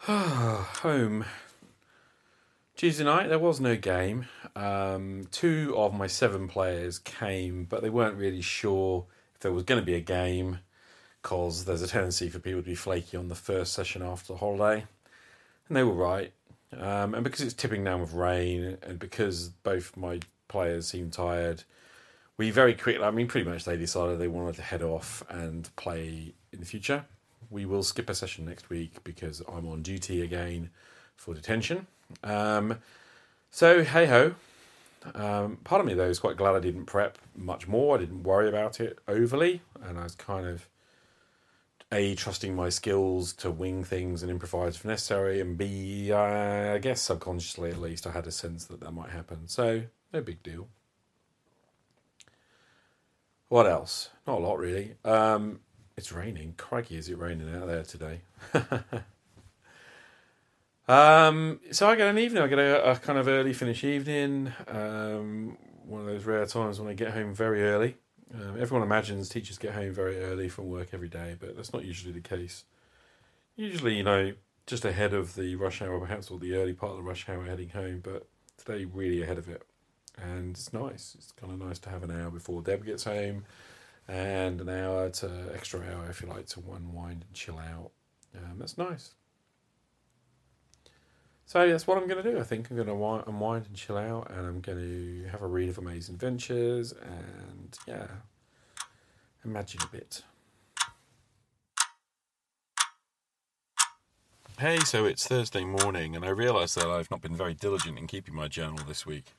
Home. 0.06 1.26
Tuesday 2.74 3.04
night, 3.04 3.28
there 3.28 3.38
was 3.38 3.60
no 3.60 3.76
game. 3.76 4.24
Um, 4.56 5.28
two 5.30 5.74
of 5.76 5.92
my 5.92 6.06
seven 6.06 6.48
players 6.48 6.98
came, 6.98 7.64
but 7.64 7.82
they 7.82 7.90
weren't 7.90 8.16
really 8.16 8.40
sure 8.40 9.04
if 9.34 9.40
there 9.40 9.52
was 9.52 9.64
going 9.64 9.78
to 9.78 9.84
be 9.84 9.96
a 9.96 10.00
game 10.00 10.60
because 11.20 11.66
there's 11.66 11.82
a 11.82 11.86
tendency 11.86 12.30
for 12.30 12.38
people 12.38 12.62
to 12.62 12.66
be 12.66 12.74
flaky 12.74 13.18
on 13.18 13.28
the 13.28 13.34
first 13.34 13.74
session 13.74 14.00
after 14.00 14.32
the 14.32 14.38
holiday. 14.38 14.86
And 15.68 15.76
they 15.76 15.82
were 15.82 15.92
right. 15.92 16.32
Um, 16.72 17.14
and 17.14 17.22
because 17.22 17.42
it's 17.42 17.52
tipping 17.52 17.84
down 17.84 18.00
with 18.00 18.14
rain, 18.14 18.78
and 18.82 18.98
because 18.98 19.50
both 19.50 19.98
my 19.98 20.20
players 20.48 20.86
seemed 20.86 21.12
tired, 21.12 21.64
we 22.38 22.50
very 22.50 22.72
quickly, 22.72 23.04
I 23.04 23.10
mean, 23.10 23.26
pretty 23.26 23.50
much 23.50 23.66
they 23.66 23.76
decided 23.76 24.18
they 24.18 24.28
wanted 24.28 24.54
to 24.54 24.62
head 24.62 24.82
off 24.82 25.22
and 25.28 25.68
play 25.76 26.32
in 26.52 26.60
the 26.60 26.64
future 26.64 27.04
we 27.50 27.66
will 27.66 27.82
skip 27.82 28.08
a 28.08 28.14
session 28.14 28.44
next 28.44 28.70
week 28.70 29.02
because 29.04 29.42
I'm 29.48 29.68
on 29.68 29.82
duty 29.82 30.22
again 30.22 30.70
for 31.16 31.34
detention. 31.34 31.86
Um, 32.22 32.78
so, 33.50 33.82
hey 33.82 34.06
ho. 34.06 34.34
Um, 35.14 35.56
part 35.64 35.80
of 35.80 35.86
me, 35.86 35.94
though, 35.94 36.08
is 36.08 36.18
quite 36.18 36.36
glad 36.36 36.54
I 36.54 36.60
didn't 36.60 36.86
prep 36.86 37.18
much 37.34 37.66
more. 37.66 37.96
I 37.96 38.00
didn't 38.00 38.22
worry 38.22 38.48
about 38.48 38.80
it 38.80 38.98
overly, 39.08 39.62
and 39.82 39.98
I 39.98 40.04
was 40.04 40.14
kind 40.14 40.46
of 40.46 40.68
a 41.92 42.14
trusting 42.14 42.54
my 42.54 42.68
skills 42.68 43.32
to 43.32 43.50
wing 43.50 43.82
things 43.82 44.22
and 44.22 44.30
improvise 44.30 44.76
if 44.76 44.84
necessary, 44.84 45.40
and 45.40 45.58
b 45.58 46.12
uh, 46.12 46.74
I 46.74 46.78
guess 46.78 47.00
subconsciously 47.00 47.70
at 47.70 47.80
least 47.80 48.06
I 48.06 48.12
had 48.12 48.26
a 48.26 48.32
sense 48.32 48.66
that 48.66 48.80
that 48.80 48.92
might 48.92 49.10
happen. 49.10 49.48
So 49.48 49.82
no 50.12 50.20
big 50.20 50.42
deal. 50.42 50.68
What 53.48 53.66
else? 53.66 54.10
Not 54.26 54.38
a 54.38 54.42
lot 54.42 54.58
really. 54.58 54.94
Um, 55.04 55.60
it's 56.00 56.12
raining. 56.12 56.54
Crikey, 56.56 56.96
is 56.96 57.10
it 57.10 57.18
raining 57.18 57.54
out 57.54 57.66
there 57.66 57.82
today? 57.82 58.22
um, 60.88 61.60
so 61.72 61.90
I 61.90 61.94
get 61.94 62.08
an 62.08 62.16
evening. 62.16 62.42
I 62.42 62.46
get 62.46 62.58
a, 62.58 62.92
a 62.92 62.96
kind 62.96 63.18
of 63.18 63.28
early 63.28 63.52
finish 63.52 63.84
evening. 63.84 64.50
Um, 64.66 65.58
one 65.84 66.00
of 66.00 66.06
those 66.06 66.24
rare 66.24 66.46
times 66.46 66.80
when 66.80 66.88
I 66.88 66.94
get 66.94 67.12
home 67.12 67.34
very 67.34 67.62
early. 67.64 67.96
Um, 68.32 68.56
everyone 68.58 68.82
imagines 68.82 69.28
teachers 69.28 69.58
get 69.58 69.74
home 69.74 69.92
very 69.92 70.18
early 70.22 70.48
from 70.48 70.70
work 70.70 70.88
every 70.94 71.08
day, 71.08 71.36
but 71.38 71.54
that's 71.54 71.74
not 71.74 71.84
usually 71.84 72.14
the 72.14 72.20
case. 72.20 72.64
Usually, 73.56 73.94
you 73.96 74.02
know, 74.02 74.32
just 74.66 74.86
ahead 74.86 75.12
of 75.12 75.34
the 75.34 75.54
rush 75.56 75.82
hour, 75.82 76.00
perhaps, 76.00 76.30
or 76.30 76.38
the 76.38 76.54
early 76.54 76.72
part 76.72 76.92
of 76.92 76.96
the 76.96 77.02
rush 77.02 77.28
hour 77.28 77.44
heading 77.44 77.68
home, 77.68 78.00
but 78.02 78.26
today 78.56 78.86
really 78.86 79.22
ahead 79.22 79.36
of 79.36 79.50
it. 79.50 79.66
And 80.16 80.56
it's 80.56 80.72
nice. 80.72 81.14
It's 81.18 81.32
kind 81.32 81.52
of 81.52 81.58
nice 81.58 81.78
to 81.80 81.90
have 81.90 82.02
an 82.02 82.10
hour 82.10 82.30
before 82.30 82.62
Deb 82.62 82.86
gets 82.86 83.04
home 83.04 83.44
and 84.08 84.60
an 84.60 84.68
hour 84.68 85.08
to 85.10 85.50
extra 85.54 85.80
hour 85.80 86.08
if 86.10 86.22
you 86.22 86.28
like 86.28 86.46
to 86.48 86.62
unwind 86.74 87.24
and 87.26 87.34
chill 87.34 87.58
out. 87.58 87.90
Um, 88.36 88.58
that's 88.58 88.78
nice. 88.78 89.14
So 91.46 91.68
that's 91.68 91.86
what 91.86 91.98
I'm 91.98 92.06
going 92.06 92.22
to 92.22 92.30
do. 92.30 92.38
I 92.38 92.44
think 92.44 92.70
I'm 92.70 92.76
going 92.76 92.86
to 92.86 93.28
unwind 93.28 93.66
and 93.66 93.74
chill 93.74 93.96
out, 93.96 94.30
and 94.30 94.46
I'm 94.46 94.60
going 94.60 94.78
to 94.78 95.28
have 95.30 95.42
a 95.42 95.46
read 95.46 95.68
of 95.68 95.78
Amazing 95.78 96.14
Adventures, 96.14 96.92
and 96.92 97.76
yeah, 97.88 98.06
imagine 99.44 99.80
a 99.82 99.86
bit. 99.88 100.22
Hey, 104.60 104.78
so 104.80 105.06
it's 105.06 105.26
Thursday 105.26 105.64
morning, 105.64 106.14
and 106.14 106.24
I 106.24 106.28
realise 106.28 106.74
that 106.74 106.86
I've 106.86 107.10
not 107.10 107.22
been 107.22 107.34
very 107.34 107.54
diligent 107.54 107.98
in 107.98 108.06
keeping 108.06 108.34
my 108.34 108.46
journal 108.46 108.84
this 108.86 109.04
week. 109.04 109.32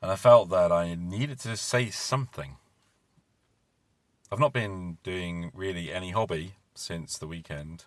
And 0.00 0.10
I 0.10 0.16
felt 0.16 0.48
that 0.50 0.72
I 0.72 0.94
needed 0.94 1.40
to 1.40 1.56
say 1.56 1.90
something. 1.90 2.56
I've 4.32 4.40
not 4.40 4.54
been 4.54 4.96
doing 5.02 5.50
really 5.52 5.92
any 5.92 6.10
hobby 6.10 6.54
since 6.74 7.18
the 7.18 7.26
weekend. 7.26 7.84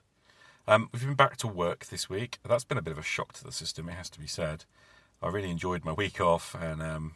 Um, 0.68 0.90
we've 0.94 1.04
been 1.04 1.16
back 1.16 1.38
to 1.38 1.48
work 1.48 1.88
this 1.88 2.08
week. 2.08 2.38
That's 2.48 2.64
been 2.64 2.78
a 2.78 2.84
bit 2.84 2.92
of 2.92 3.00
a 3.00 3.02
shock 3.02 3.34
to 3.34 3.44
the 3.44 3.52
system, 3.52 3.90
it 3.90 3.94
has 3.94 4.12
to 4.12 4.20
be 4.20 4.28
said. 4.28 4.66
I 5.24 5.30
really 5.30 5.50
enjoyed 5.50 5.84
my 5.84 5.94
week 5.94 6.22
off, 6.22 6.56
and 6.62 6.84
um, 6.84 7.16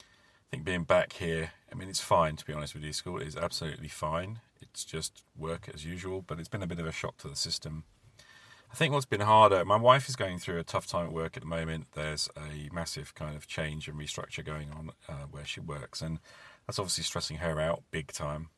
I 0.00 0.04
think 0.50 0.64
being 0.64 0.84
back 0.84 1.14
here, 1.14 1.52
I 1.72 1.76
mean, 1.76 1.88
it's 1.88 2.02
fine, 2.02 2.36
to 2.36 2.44
be 2.44 2.52
honest 2.52 2.74
with 2.74 2.82
you. 2.82 2.92
School 2.92 3.22
is 3.22 3.36
absolutely 3.36 3.88
fine. 3.88 4.40
It's 4.60 4.84
just 4.84 5.24
work 5.34 5.70
as 5.72 5.86
usual, 5.86 6.20
but 6.20 6.38
it's 6.38 6.50
been 6.50 6.62
a 6.62 6.66
bit 6.66 6.78
of 6.78 6.84
a 6.84 6.92
shock 6.92 7.16
to 7.18 7.28
the 7.28 7.36
system. 7.36 7.84
I 8.70 8.74
think 8.74 8.92
what's 8.92 9.06
been 9.06 9.22
harder, 9.22 9.64
my 9.64 9.76
wife 9.76 10.10
is 10.10 10.16
going 10.16 10.38
through 10.38 10.58
a 10.58 10.62
tough 10.62 10.86
time 10.86 11.06
at 11.06 11.12
work 11.14 11.38
at 11.38 11.42
the 11.42 11.48
moment. 11.48 11.86
There's 11.94 12.28
a 12.36 12.68
massive 12.70 13.14
kind 13.14 13.34
of 13.34 13.46
change 13.46 13.88
and 13.88 13.98
restructure 13.98 14.44
going 14.44 14.70
on 14.72 14.90
uh, 15.08 15.24
where 15.30 15.46
she 15.46 15.60
works, 15.60 16.02
and 16.02 16.18
that's 16.66 16.78
obviously 16.78 17.04
stressing 17.04 17.38
her 17.38 17.58
out 17.58 17.82
big 17.90 18.12
time. 18.12 18.50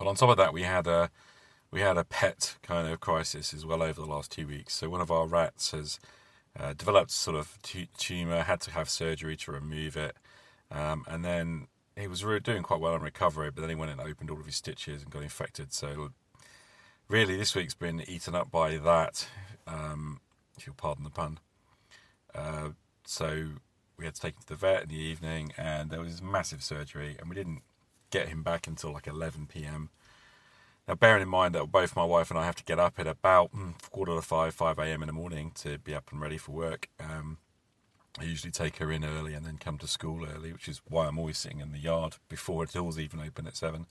But 0.00 0.08
on 0.08 0.14
top 0.14 0.30
of 0.30 0.38
that, 0.38 0.54
we 0.54 0.62
had 0.62 0.86
a 0.86 1.10
we 1.70 1.82
had 1.82 1.98
a 1.98 2.04
pet 2.04 2.56
kind 2.62 2.90
of 2.90 3.00
crisis 3.00 3.52
as 3.52 3.66
well 3.66 3.82
over 3.82 4.00
the 4.00 4.06
last 4.06 4.32
two 4.32 4.46
weeks. 4.46 4.74
So 4.74 4.88
one 4.88 5.02
of 5.02 5.10
our 5.10 5.26
rats 5.26 5.72
has 5.72 6.00
uh, 6.58 6.72
developed 6.72 7.10
sort 7.10 7.36
of 7.36 7.58
t- 7.62 7.90
tumor, 7.98 8.42
had 8.42 8.62
to 8.62 8.70
have 8.70 8.88
surgery 8.88 9.36
to 9.36 9.52
remove 9.52 9.98
it, 9.98 10.16
um, 10.70 11.04
and 11.06 11.22
then 11.22 11.66
he 11.96 12.08
was 12.08 12.24
re- 12.24 12.40
doing 12.40 12.62
quite 12.62 12.80
well 12.80 12.96
in 12.96 13.02
recovery. 13.02 13.50
But 13.50 13.60
then 13.60 13.68
he 13.68 13.76
went 13.76 13.92
and 13.92 14.00
opened 14.00 14.30
all 14.30 14.40
of 14.40 14.46
his 14.46 14.56
stitches 14.56 15.02
and 15.02 15.10
got 15.10 15.22
infected. 15.22 15.74
So 15.74 16.12
really, 17.06 17.36
this 17.36 17.54
week's 17.54 17.74
been 17.74 18.02
eaten 18.08 18.34
up 18.34 18.50
by 18.50 18.78
that. 18.78 19.28
Um, 19.66 20.20
if 20.56 20.66
you'll 20.66 20.76
pardon 20.76 21.04
the 21.04 21.10
pun. 21.10 21.40
Uh, 22.34 22.70
so 23.04 23.48
we 23.98 24.06
had 24.06 24.14
to 24.14 24.20
take 24.22 24.34
him 24.34 24.40
to 24.40 24.48
the 24.48 24.54
vet 24.54 24.84
in 24.84 24.88
the 24.88 24.96
evening, 24.96 25.52
and 25.58 25.90
there 25.90 26.00
was 26.00 26.22
massive 26.22 26.62
surgery, 26.62 27.16
and 27.20 27.28
we 27.28 27.36
didn't 27.36 27.60
get 28.10 28.28
him 28.28 28.42
back 28.42 28.66
until 28.66 28.92
like 28.92 29.06
11 29.06 29.46
p.m. 29.46 29.90
Now, 30.88 30.94
bearing 30.94 31.22
in 31.22 31.28
mind 31.28 31.54
that 31.54 31.70
both 31.70 31.94
my 31.94 32.04
wife 32.04 32.30
and 32.30 32.38
I 32.38 32.44
have 32.44 32.56
to 32.56 32.64
get 32.64 32.78
up 32.78 32.98
at 32.98 33.06
about 33.06 33.52
mm, 33.52 33.74
quarter 33.90 34.14
to 34.14 34.22
five, 34.22 34.54
5 34.54 34.78
a.m. 34.78 35.02
in 35.02 35.06
the 35.06 35.12
morning 35.12 35.52
to 35.56 35.78
be 35.78 35.94
up 35.94 36.10
and 36.10 36.20
ready 36.20 36.38
for 36.38 36.52
work. 36.52 36.88
Um, 36.98 37.38
I 38.18 38.24
usually 38.24 38.50
take 38.50 38.78
her 38.78 38.90
in 38.90 39.04
early 39.04 39.34
and 39.34 39.46
then 39.46 39.58
come 39.58 39.78
to 39.78 39.86
school 39.86 40.26
early, 40.26 40.52
which 40.52 40.68
is 40.68 40.80
why 40.88 41.06
I'm 41.06 41.18
always 41.18 41.38
sitting 41.38 41.60
in 41.60 41.72
the 41.72 41.78
yard 41.78 42.16
before 42.28 42.66
the 42.66 42.72
doors 42.72 42.98
even 42.98 43.20
open 43.20 43.46
at 43.46 43.56
7. 43.56 43.86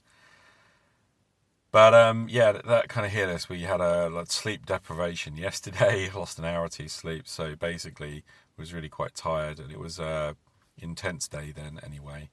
But 1.72 1.94
um, 1.94 2.26
yeah, 2.28 2.52
that 2.52 2.88
kind 2.88 3.06
of 3.06 3.12
hit 3.12 3.28
us. 3.28 3.48
We 3.48 3.62
had 3.62 3.80
a 3.80 4.08
like, 4.08 4.30
sleep 4.30 4.66
deprivation 4.66 5.36
yesterday, 5.36 6.10
lost 6.14 6.38
an 6.38 6.44
hour 6.44 6.64
or 6.64 6.68
two 6.68 6.88
sleep, 6.88 7.28
so 7.28 7.54
basically 7.54 8.24
was 8.56 8.74
really 8.74 8.88
quite 8.88 9.14
tired, 9.14 9.58
and 9.58 9.72
it 9.72 9.78
was 9.78 9.98
a 9.98 10.36
intense 10.78 11.28
day 11.28 11.52
then 11.54 11.78
anyway. 11.84 12.28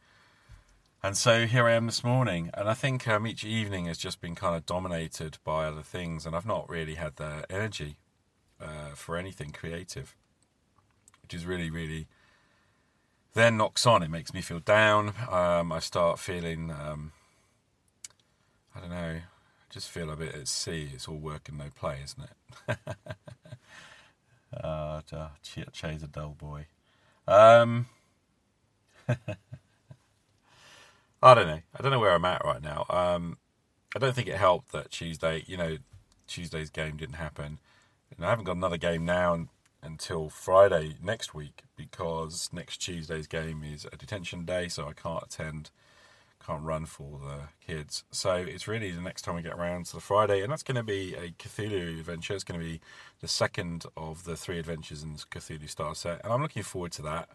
And 1.08 1.16
so 1.16 1.48
here 1.48 1.66
I 1.66 1.72
am 1.72 1.86
this 1.86 2.04
morning, 2.04 2.50
and 2.54 2.68
I 2.68 2.74
think 2.74 3.08
um, 3.08 3.26
each 3.26 3.46
evening 3.46 3.86
has 3.86 3.98
just 3.98 4.20
been 4.20 4.36
kind 4.36 4.58
of 4.58 4.66
dominated 4.66 5.38
by 5.46 5.64
other 5.64 5.82
things, 5.82 6.26
and 6.26 6.36
I've 6.36 6.46
not 6.46 6.70
really 6.70 6.96
had 6.96 7.16
the 7.16 7.46
energy 7.50 7.96
uh, 8.60 8.90
for 8.94 9.16
anything 9.16 9.54
creative, 9.54 10.18
which 11.22 11.34
is 11.34 11.46
really, 11.46 11.70
really 11.70 12.08
then 13.36 13.56
knocks 13.56 13.86
on. 13.86 14.04
It 14.04 14.10
makes 14.10 14.34
me 14.34 14.42
feel 14.42 14.60
down. 14.60 15.14
Um, 15.32 15.72
I 15.72 15.80
start 15.80 16.20
feeling, 16.20 16.72
um, 16.72 17.14
I 18.76 18.82
don't 18.82 18.90
know, 18.90 19.22
I 19.22 19.24
just 19.70 19.90
feel 19.90 20.12
a 20.12 20.18
bit 20.18 20.36
at 20.36 20.50
sea. 20.50 20.90
It's 20.94 21.08
all 21.08 21.16
work 21.16 21.48
and 21.48 21.58
no 21.58 21.70
play, 21.74 22.02
isn't 22.04 22.30
it? 22.68 22.78
uh, 24.62 25.02
Che's 25.72 26.04
a 26.04 26.08
dull 26.08 26.36
boy. 26.38 26.66
I 31.22 31.34
don't 31.34 31.48
know. 31.48 31.62
I 31.76 31.82
don't 31.82 31.92
know 31.92 32.00
where 32.00 32.12
I'm 32.12 32.26
at 32.26 32.46
right 32.46 32.62
now. 32.62 32.86
Um, 32.90 33.38
I 33.96 34.00
don't 34.00 34.14
think 34.14 34.28
it 34.28 34.38
helped 34.38 34.72
that 34.72 34.92
Tuesday, 34.92 35.44
you 35.48 35.58
know, 35.58 35.78
Tuesday's 36.28 36.70
game 36.70 36.98
didn't 36.98 37.16
happen. 37.16 37.60
And 38.16 38.26
I 38.26 38.30
haven't 38.30 38.46
got 38.46 38.56
another 38.56 38.78
game 38.78 39.06
now 39.06 39.48
until 39.82 40.30
Friday 40.30 40.96
next 41.02 41.34
week 41.34 41.64
because 41.76 42.50
next 42.54 42.78
Tuesday's 42.78 43.28
game 43.28 43.64
is 43.64 43.86
a 43.92 43.98
detention 43.98 44.46
day, 44.46 44.68
so 44.68 44.88
I 44.88 44.94
can't 44.94 45.24
attend, 45.24 45.72
can't 46.46 46.64
run 46.64 46.86
for 46.86 47.20
the 47.20 47.40
kids. 47.66 48.04
So 48.12 48.36
it's 48.36 48.68
really 48.68 48.92
the 48.92 49.02
next 49.02 49.24
time 49.24 49.36
we 49.36 49.42
get 49.42 49.54
around 49.54 49.88
to 49.88 49.96
the 49.96 50.02
Friday, 50.02 50.42
and 50.44 50.52
that's 50.52 50.64
going 50.64 50.76
to 50.76 50.84
be 50.84 51.16
a 51.16 51.30
Cthulhu 51.32 52.00
adventure. 52.00 52.36
It's 52.36 52.44
going 52.44 52.60
to 52.60 52.66
be 52.66 52.80
the 53.22 53.28
second 53.28 53.86
of 53.96 54.24
the 54.26 54.38
three 54.38 54.60
adventures 54.60 55.02
in 55.04 55.14
the 55.14 55.20
Cthulhu 55.20 55.70
Star 55.70 55.96
set, 55.96 56.24
and 56.24 56.32
I'm 56.32 56.42
looking 56.42 56.64
forward 56.64 56.92
to 56.94 57.02
that. 57.04 57.30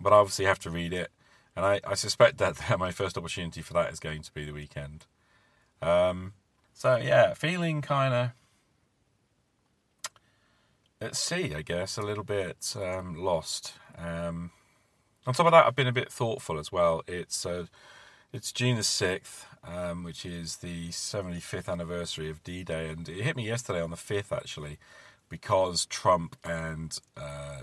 But 0.00 0.12
I 0.12 0.16
obviously 0.16 0.44
have 0.44 0.60
to 0.60 0.70
read 0.70 0.92
it 0.92 1.10
and 1.58 1.66
I, 1.66 1.80
I 1.84 1.94
suspect 1.94 2.38
that 2.38 2.78
my 2.78 2.92
first 2.92 3.18
opportunity 3.18 3.60
for 3.62 3.74
that 3.74 3.92
is 3.92 3.98
going 3.98 4.22
to 4.22 4.32
be 4.32 4.44
the 4.44 4.52
weekend. 4.52 5.06
Um, 5.82 6.32
so 6.72 6.96
yeah, 6.96 7.34
feeling 7.34 7.82
kind 7.82 8.14
of 8.14 8.30
at 11.00 11.16
sea, 11.16 11.54
I 11.54 11.62
guess, 11.62 11.98
a 11.98 12.02
little 12.02 12.24
bit 12.24 12.74
um, 12.80 13.16
lost. 13.16 13.74
Um, 13.96 14.52
on 15.26 15.34
top 15.34 15.46
of 15.46 15.52
that, 15.52 15.66
I've 15.66 15.74
been 15.74 15.88
a 15.88 15.92
bit 15.92 16.12
thoughtful 16.12 16.58
as 16.58 16.70
well. 16.70 17.02
It's 17.08 17.44
uh, 17.44 17.66
it's 18.32 18.52
June 18.52 18.76
the 18.76 18.84
sixth, 18.84 19.46
um, 19.64 20.04
which 20.04 20.24
is 20.24 20.58
the 20.58 20.92
seventy 20.92 21.40
fifth 21.40 21.68
anniversary 21.68 22.30
of 22.30 22.42
D 22.44 22.62
Day, 22.62 22.88
and 22.88 23.08
it 23.08 23.22
hit 23.22 23.36
me 23.36 23.46
yesterday 23.46 23.82
on 23.82 23.90
the 23.90 23.96
fifth 23.96 24.32
actually, 24.32 24.78
because 25.28 25.86
Trump 25.86 26.36
and 26.44 26.98
uh, 27.16 27.62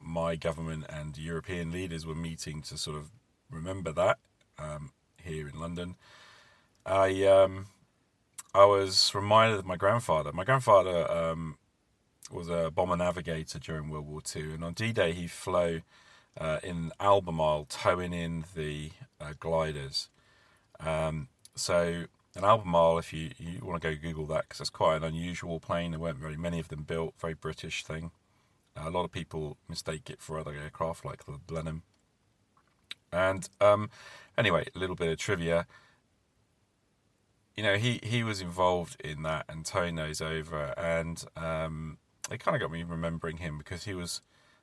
my 0.00 0.36
government 0.36 0.86
and 0.88 1.16
European 1.16 1.70
leaders 1.72 2.06
were 2.06 2.14
meeting 2.14 2.62
to 2.62 2.78
sort 2.78 2.96
of 2.96 3.10
remember 3.50 3.92
that 3.92 4.18
um, 4.58 4.92
here 5.22 5.48
in 5.48 5.60
London. 5.60 5.96
I 6.84 7.24
um, 7.24 7.66
I 8.54 8.64
was 8.64 9.14
reminded 9.14 9.58
of 9.58 9.66
my 9.66 9.76
grandfather. 9.76 10.32
My 10.32 10.44
grandfather 10.44 11.10
um, 11.10 11.58
was 12.30 12.48
a 12.48 12.70
bomber 12.70 12.96
navigator 12.96 13.58
during 13.58 13.90
World 13.90 14.06
War 14.06 14.20
II, 14.34 14.54
and 14.54 14.64
on 14.64 14.72
D-Day 14.72 15.12
he 15.12 15.26
flew 15.26 15.82
uh, 16.40 16.58
in 16.62 16.92
Albemarle, 17.00 17.66
towing 17.68 18.12
in 18.12 18.44
the 18.54 18.92
uh, 19.20 19.32
gliders. 19.38 20.08
Um, 20.80 21.28
so 21.54 22.04
an 22.36 22.44
Albemarle, 22.44 22.98
if 22.98 23.12
you, 23.12 23.30
you 23.38 23.60
want 23.62 23.82
to 23.82 23.90
go 23.90 24.00
Google 24.00 24.26
that, 24.26 24.44
because 24.44 24.60
it's 24.60 24.70
quite 24.70 24.96
an 24.96 25.04
unusual 25.04 25.60
plane. 25.60 25.90
There 25.90 26.00
weren't 26.00 26.18
very 26.18 26.36
many 26.36 26.60
of 26.60 26.68
them 26.68 26.84
built. 26.84 27.14
Very 27.18 27.34
British 27.34 27.84
thing. 27.84 28.12
A 28.84 28.90
lot 28.90 29.04
of 29.04 29.12
people 29.12 29.56
mistake 29.68 30.10
it 30.10 30.20
for 30.20 30.38
other 30.38 30.54
aircraft 30.54 31.04
like 31.04 31.24
the 31.26 31.38
Blenheim. 31.46 31.82
And 33.12 33.48
um, 33.60 33.90
anyway, 34.36 34.66
a 34.74 34.78
little 34.78 34.96
bit 34.96 35.08
of 35.08 35.18
trivia. 35.18 35.66
You 37.56 37.62
know, 37.64 37.76
he, 37.76 38.00
he 38.02 38.22
was 38.22 38.40
involved 38.40 39.00
in 39.00 39.22
that, 39.22 39.46
and 39.48 39.66
Tone 39.66 39.96
knows 39.96 40.20
over, 40.20 40.74
and 40.78 41.24
um, 41.36 41.98
it 42.30 42.38
kind 42.38 42.54
of 42.54 42.60
got 42.60 42.70
me 42.70 42.84
remembering 42.84 43.38
him 43.38 43.58
because 43.58 43.84
he 43.84 43.94
was. 43.94 44.20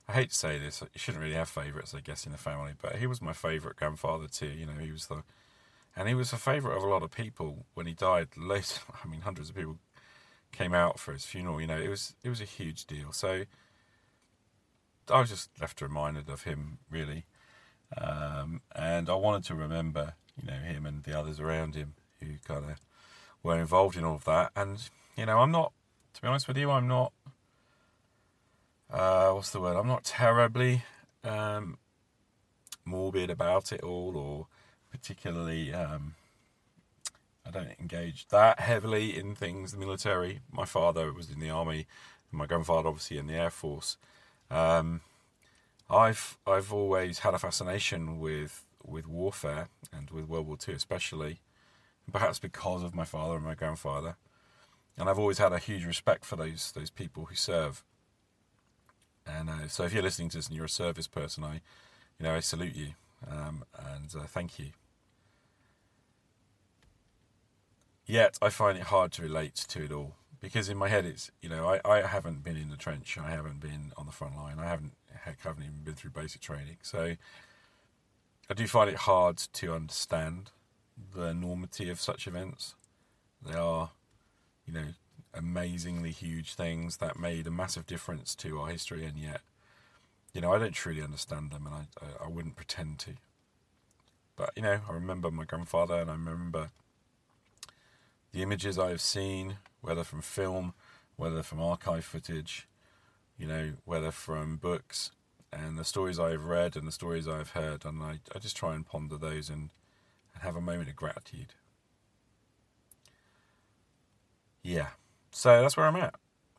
I 0.07 0.13
hate 0.13 0.29
to 0.29 0.35
say 0.35 0.59
this, 0.59 0.81
you 0.81 0.99
shouldn't 0.99 1.23
really 1.23 1.35
have 1.35 1.49
favourites, 1.49 1.95
I 1.95 1.99
guess, 1.99 2.27
in 2.27 2.31
the 2.31 2.37
family, 2.37 2.73
but 2.79 2.97
he 2.97 3.07
was 3.07 3.23
my 3.23 3.33
favourite 3.33 3.75
grandfather 3.75 4.27
too. 4.27 4.49
You 4.49 4.67
know, 4.67 4.73
he 4.79 4.91
was 4.91 5.07
the, 5.07 5.23
and 5.95 6.07
he 6.07 6.13
was 6.13 6.31
a 6.31 6.37
favourite 6.37 6.77
of 6.77 6.83
a 6.83 6.87
lot 6.87 7.01
of 7.01 7.09
people. 7.09 7.65
When 7.73 7.87
he 7.87 7.93
died, 7.93 8.27
loads, 8.37 8.79
I 9.03 9.07
mean, 9.07 9.21
hundreds 9.21 9.49
of 9.49 9.55
people 9.55 9.79
came 10.51 10.73
out 10.73 10.99
for 10.99 11.11
his 11.11 11.25
funeral. 11.25 11.59
You 11.59 11.67
know, 11.67 11.77
it 11.79 11.89
was 11.89 12.15
it 12.23 12.29
was 12.29 12.39
a 12.39 12.45
huge 12.45 12.85
deal. 12.85 13.11
So 13.11 13.45
I 15.09 15.19
was 15.19 15.29
just 15.29 15.49
left 15.59 15.81
reminded 15.81 16.29
of 16.29 16.43
him, 16.43 16.79
really. 16.89 17.25
Um, 17.97 18.61
and 18.75 19.09
I 19.09 19.15
wanted 19.15 19.45
to 19.45 19.55
remember, 19.55 20.13
you 20.41 20.47
know, 20.47 20.57
him 20.57 20.85
and 20.85 21.03
the 21.03 21.17
others 21.17 21.39
around 21.39 21.75
him 21.75 21.93
who 22.19 22.27
kind 22.45 22.65
of 22.65 22.79
were 23.43 23.59
involved 23.59 23.95
in 23.95 24.03
all 24.03 24.15
of 24.15 24.25
that. 24.25 24.51
And, 24.55 24.77
you 25.15 25.25
know, 25.25 25.39
I'm 25.39 25.51
not, 25.51 25.71
to 26.13 26.21
be 26.21 26.27
honest 26.27 26.47
with 26.47 26.57
you, 26.57 26.71
I'm 26.71 26.87
not, 26.87 27.13
uh, 28.91 29.31
what's 29.31 29.51
the 29.51 29.61
word? 29.61 29.77
I'm 29.77 29.87
not 29.87 30.03
terribly 30.03 30.83
um, 31.23 31.77
morbid 32.83 33.29
about 33.29 33.71
it 33.71 33.81
all 33.81 34.17
or 34.17 34.47
particularly, 34.91 35.73
um, 35.73 36.15
I 37.45 37.51
don't 37.51 37.79
engage 37.79 38.27
that 38.29 38.59
heavily 38.59 39.17
in 39.17 39.35
things, 39.35 39.71
the 39.71 39.77
military. 39.77 40.39
My 40.51 40.65
father 40.65 41.13
was 41.13 41.29
in 41.29 41.39
the 41.39 41.49
army, 41.49 41.85
my 42.31 42.45
grandfather 42.47 42.89
obviously 42.89 43.17
in 43.17 43.27
the 43.27 43.35
air 43.35 43.51
force. 43.51 43.97
Um, 44.49 45.01
I've 45.89 46.37
I've 46.45 46.73
always 46.73 47.19
had 47.19 47.33
a 47.33 47.39
fascination 47.39 48.19
with 48.19 48.63
with 48.83 49.07
warfare 49.07 49.69
and 49.91 50.09
with 50.11 50.27
World 50.27 50.47
War 50.47 50.57
II 50.67 50.75
especially, 50.75 51.39
perhaps 52.11 52.39
because 52.39 52.83
of 52.83 52.95
my 52.95 53.05
father 53.05 53.35
and 53.35 53.43
my 53.43 53.55
grandfather, 53.55 54.17
and 54.97 55.09
I've 55.09 55.19
always 55.19 55.37
had 55.37 55.53
a 55.53 55.59
huge 55.59 55.85
respect 55.85 56.25
for 56.25 56.35
those 56.35 56.71
those 56.71 56.89
people 56.89 57.25
who 57.25 57.35
serve. 57.35 57.83
And 59.27 59.49
uh, 59.49 59.67
so, 59.67 59.83
if 59.83 59.93
you're 59.93 60.03
listening 60.03 60.29
to 60.29 60.37
this 60.37 60.47
and 60.47 60.55
you're 60.55 60.65
a 60.65 60.69
service 60.69 61.07
person, 61.07 61.43
I, 61.43 61.61
you 62.19 62.23
know, 62.23 62.35
I 62.35 62.39
salute 62.41 62.75
you 62.75 62.89
um, 63.29 63.63
and 63.77 64.13
uh, 64.15 64.25
thank 64.27 64.59
you. 64.59 64.67
Yet, 68.05 68.37
I 68.39 68.49
find 68.49 68.77
it 68.77 68.83
hard 68.85 69.11
to 69.13 69.23
relate 69.23 69.55
to 69.55 69.83
it 69.83 69.91
all 69.91 70.13
because 70.41 70.69
in 70.69 70.77
my 70.77 70.89
head, 70.89 71.05
it's 71.05 71.31
you 71.41 71.49
know, 71.49 71.67
I, 71.67 71.81
I 71.85 72.01
haven't 72.01 72.43
been 72.43 72.57
in 72.57 72.69
the 72.69 72.77
trench, 72.77 73.17
I 73.17 73.29
haven't 73.29 73.59
been 73.59 73.91
on 73.97 74.05
the 74.05 74.11
front 74.11 74.35
line, 74.35 74.59
I 74.59 74.65
haven't 74.65 74.93
heck, 75.23 75.41
haven't 75.41 75.63
even 75.63 75.83
been 75.83 75.95
through 75.95 76.11
basic 76.11 76.41
training, 76.41 76.77
so 76.81 77.15
I 78.49 78.53
do 78.53 78.67
find 78.67 78.89
it 78.89 78.97
hard 78.97 79.37
to 79.37 79.73
understand 79.73 80.51
the 81.13 81.25
enormity 81.25 81.89
of 81.89 81.99
such 81.99 82.27
events. 82.27 82.75
They 83.41 83.55
are, 83.55 83.91
you 84.65 84.73
know, 84.73 84.87
amazingly 85.33 86.11
huge 86.11 86.53
things 86.53 86.97
that 86.97 87.19
made 87.19 87.47
a 87.47 87.51
massive 87.51 87.85
difference 87.85 88.35
to 88.35 88.59
our 88.59 88.69
history, 88.69 89.05
and 89.05 89.17
yet, 89.17 89.41
you 90.33 90.41
know, 90.41 90.53
I 90.53 90.59
don't 90.59 90.73
truly 90.73 91.01
understand 91.01 91.51
them, 91.51 91.67
and 91.67 91.75
I, 91.75 92.05
I, 92.05 92.25
I 92.25 92.27
wouldn't 92.27 92.55
pretend 92.55 92.99
to. 92.99 93.11
But 94.35 94.51
you 94.55 94.61
know, 94.61 94.81
I 94.89 94.93
remember 94.93 95.31
my 95.31 95.45
grandfather, 95.45 95.95
and 95.95 96.09
I 96.09 96.13
remember 96.13 96.71
the 98.35 98.43
images 98.43 98.77
I 98.77 98.89
have 98.89 98.99
seen, 98.99 99.59
whether 99.79 100.03
from 100.03 100.21
film, 100.21 100.73
whether 101.15 101.41
from 101.41 101.61
archive 101.61 102.03
footage, 102.03 102.67
you 103.37 103.47
know, 103.47 103.75
whether 103.85 104.11
from 104.11 104.57
books, 104.57 105.11
and 105.53 105.79
the 105.79 105.85
stories 105.85 106.19
I've 106.19 106.43
read 106.43 106.75
and 106.75 106.85
the 106.85 106.91
stories 106.91 107.29
I've 107.29 107.51
heard, 107.51 107.85
and 107.85 108.03
I, 108.03 108.19
I 108.35 108.39
just 108.39 108.57
try 108.57 108.75
and 108.75 108.85
ponder 108.85 109.17
those 109.17 109.47
and, 109.47 109.69
and 110.33 110.43
have 110.43 110.57
a 110.57 110.61
moment 110.61 110.89
of 110.89 110.97
gratitude. 110.97 111.53
Yeah, 114.61 114.89
so 115.31 115.61
that's 115.61 115.77
where 115.77 115.85
I'm 115.85 115.95
at. 115.95 116.15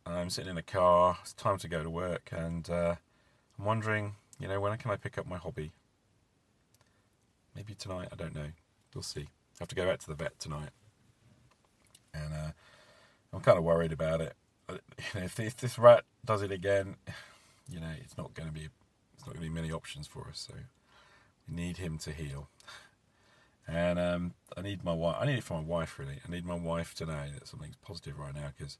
I'm 0.06 0.30
sitting 0.30 0.50
in 0.50 0.56
a 0.56 0.62
car, 0.62 1.18
it's 1.21 1.35
time 1.35 1.59
to 1.59 1.68
go 1.68 1.83
to 1.83 1.90
work, 1.90 2.30
and 2.33 2.71
uh, 2.71 2.95
I'm 3.59 3.64
wondering, 3.66 4.14
you 4.40 4.49
know, 4.49 4.61
when 4.61 4.75
can 4.78 4.92
I 4.92 4.97
pick 4.97 5.18
up 5.18 5.26
my 5.26 5.37
hobby? 5.37 5.73
Maybe 7.54 7.75
tonight, 7.75 8.09
I 8.11 8.16
don't 8.16 8.35
know. 8.35 8.52
We'll 8.95 9.02
see. 9.02 9.28
I 9.28 9.59
have 9.61 9.68
to 9.68 9.75
go 9.75 9.85
back 9.85 9.99
to 9.99 10.06
the 10.06 10.14
vet 10.14 10.40
tonight. 10.40 10.71
Kind 13.47 13.59
of 13.59 13.65
worried 13.65 13.93
about 13.93 14.21
it. 14.21 14.35
If, 15.15 15.38
if 15.38 15.57
this 15.57 15.79
rat 15.79 16.03
does 16.25 16.43
it 16.43 16.50
again, 16.50 16.97
you 17.71 17.79
know, 17.79 17.93
it's 18.00 18.19
not 18.19 18.35
going 18.35 18.49
to 18.49 18.53
be 18.53 18.69
it's 19.15 19.25
not 19.25 19.35
going 19.35 19.45
to 19.45 19.49
be 19.49 19.55
many 19.55 19.71
options 19.71 20.09
for 20.09 20.26
us. 20.29 20.49
So 20.49 20.55
we 21.49 21.55
need 21.55 21.76
him 21.76 21.97
to 21.99 22.11
heal. 22.11 22.49
And 23.69 24.00
um, 24.00 24.35
I 24.57 24.62
need 24.62 24.83
my 24.83 24.93
wife. 24.93 25.17
I 25.21 25.26
need 25.26 25.38
it 25.38 25.45
for 25.45 25.55
my 25.55 25.65
wife 25.65 25.97
really. 25.97 26.19
I 26.26 26.29
need 26.29 26.45
my 26.45 26.57
wife 26.57 26.93
to 26.97 27.07
know 27.07 27.23
that 27.38 27.47
something's 27.47 27.76
positive 27.76 28.19
right 28.19 28.35
now 28.35 28.49
because 28.59 28.79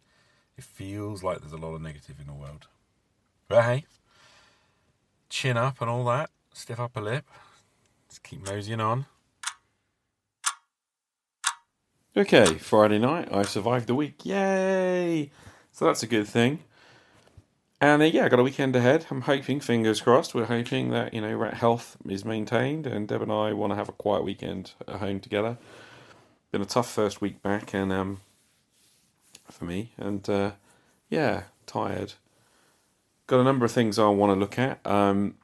it 0.59 0.65
feels 0.65 1.23
like 1.23 1.39
there's 1.39 1.53
a 1.53 1.57
lot 1.59 1.77
of 1.77 1.83
negative 1.83 2.17
in 2.21 2.27
the 2.27 2.33
world. 2.33 2.67
But 3.47 3.63
hey, 3.63 3.85
chin 5.29 5.57
up 5.57 5.81
and 5.81 5.89
all 5.89 6.05
that. 6.07 6.31
Stiff 6.53 6.81
upper 6.81 7.03
lip. 7.03 7.25
Just 8.09 8.25
keep 8.25 8.45
moseying 8.45 8.81
on. 8.81 9.07
Okay, 12.19 12.47
Friday 12.55 12.99
night. 12.99 13.29
I 13.31 13.43
survived 13.43 13.89
the 13.89 13.95
week. 13.95 14.25
Yay! 14.25 15.31
So 15.71 15.85
that's 15.85 16.03
a 16.03 16.07
good 16.07 16.27
thing. 16.27 16.61
And 17.79 18.01
uh, 18.01 18.07
yeah, 18.07 18.25
I 18.25 18.31
got 18.31 18.39
a 18.41 18.43
weekend 18.43 18.75
ahead. 18.75 19.05
I'm 19.11 19.21
hoping, 19.21 19.61
fingers 19.61 20.01
crossed, 20.01 20.35
we're 20.35 20.47
hoping 20.47 20.89
that, 20.93 21.13
you 21.13 21.21
know, 21.21 21.35
rat 21.37 21.53
health 21.53 21.99
is 22.09 22.25
maintained 22.25 22.87
and 22.87 23.07
Deb 23.07 23.21
and 23.21 23.31
I 23.31 23.53
want 23.53 23.73
to 23.73 23.77
have 23.77 23.91
a 23.91 23.93
quiet 23.93 24.25
weekend 24.25 24.73
at 24.89 24.97
home 24.97 25.21
together. 25.21 25.59
Been 26.53 26.63
a 26.63 26.65
tough 26.65 26.91
first 26.91 27.21
week 27.21 27.43
back 27.43 27.75
and 27.75 27.93
um 27.93 28.23
for 29.51 29.67
me 29.67 29.93
and 29.99 30.27
uh, 30.31 30.53
yeah, 31.11 31.43
tired. 31.67 32.15
Got 33.27 33.41
a 33.41 33.45
number 33.45 33.67
of 33.67 33.73
things 33.73 33.99
I 33.99 34.09
want 34.09 34.31
to 34.31 34.41
look 34.41 34.59
at. 34.59 34.81
Um, 34.87 35.35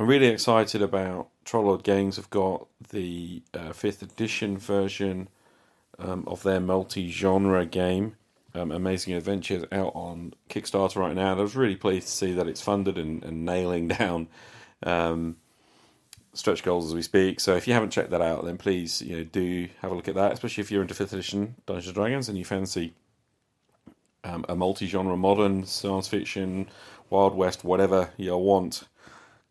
I'm 0.00 0.06
really 0.06 0.28
excited 0.28 0.80
about 0.80 1.28
Troll 1.44 1.64
Lord 1.64 1.82
Games 1.82 2.16
have 2.16 2.30
got 2.30 2.68
the 2.88 3.42
uh, 3.52 3.74
fifth 3.74 4.00
edition 4.00 4.56
version 4.56 5.28
um, 5.98 6.24
of 6.26 6.42
their 6.42 6.60
multi-genre 6.60 7.66
game 7.66 8.16
um, 8.56 8.72
Amazing 8.72 9.14
Adventures 9.14 9.64
out 9.70 9.92
on 9.94 10.34
Kickstarter 10.48 10.96
right 10.96 11.14
now. 11.14 11.32
And 11.32 11.40
I 11.40 11.42
was 11.42 11.56
really 11.56 11.76
pleased 11.76 12.08
to 12.08 12.12
see 12.12 12.32
that 12.32 12.48
it's 12.48 12.62
funded 12.62 12.98
and, 12.98 13.22
and 13.22 13.44
nailing 13.44 13.88
down 13.88 14.28
um, 14.82 15.36
stretch 16.32 16.62
goals 16.62 16.86
as 16.86 16.94
we 16.94 17.02
speak. 17.02 17.40
So 17.40 17.54
if 17.54 17.66
you 17.66 17.74
haven't 17.74 17.90
checked 17.90 18.10
that 18.10 18.22
out, 18.22 18.44
then 18.44 18.58
please 18.58 19.02
you 19.02 19.18
know 19.18 19.24
do 19.24 19.68
have 19.80 19.92
a 19.92 19.94
look 19.94 20.08
at 20.08 20.14
that, 20.14 20.32
especially 20.32 20.62
if 20.62 20.70
you're 20.70 20.82
into 20.82 20.94
fifth 20.94 21.12
edition 21.12 21.56
Dungeons 21.66 21.86
and 21.88 21.94
Dragons 21.94 22.28
and 22.28 22.38
you 22.38 22.44
fancy 22.44 22.94
um, 24.24 24.44
a 24.48 24.56
multi-genre, 24.56 25.16
modern 25.16 25.64
science 25.64 26.08
fiction, 26.08 26.68
Wild 27.10 27.34
West, 27.34 27.64
whatever 27.64 28.10
you 28.16 28.36
want 28.36 28.82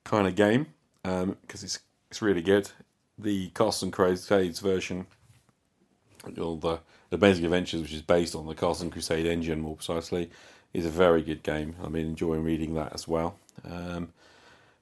kind 0.04 0.28
of 0.28 0.36
game, 0.36 0.68
because 1.04 1.24
um, 1.24 1.38
it's 1.50 1.80
it's 2.10 2.22
really 2.22 2.42
good. 2.42 2.70
The 3.18 3.50
Castle 3.50 3.88
and 3.88 3.94
Crusades 3.94 4.60
version, 4.60 5.08
all 6.40 6.58
the 6.58 6.80
Amazing 7.12 7.46
Adventures, 7.46 7.82
which 7.82 7.94
is 7.94 8.02
based 8.02 8.36
on 8.36 8.46
the 8.46 8.56
Castle 8.56 8.90
Crusade 8.90 9.26
engine 9.26 9.62
more 9.62 9.76
precisely, 9.76 10.30
is 10.74 10.86
a 10.86 10.90
very 10.90 11.22
good 11.22 11.44
game. 11.44 11.76
I've 11.84 11.94
been 11.94 12.08
enjoying 12.08 12.44
reading 12.44 12.76
that 12.76 12.94
as 12.94 13.08
well. 13.08 13.38
Um, 13.64 14.10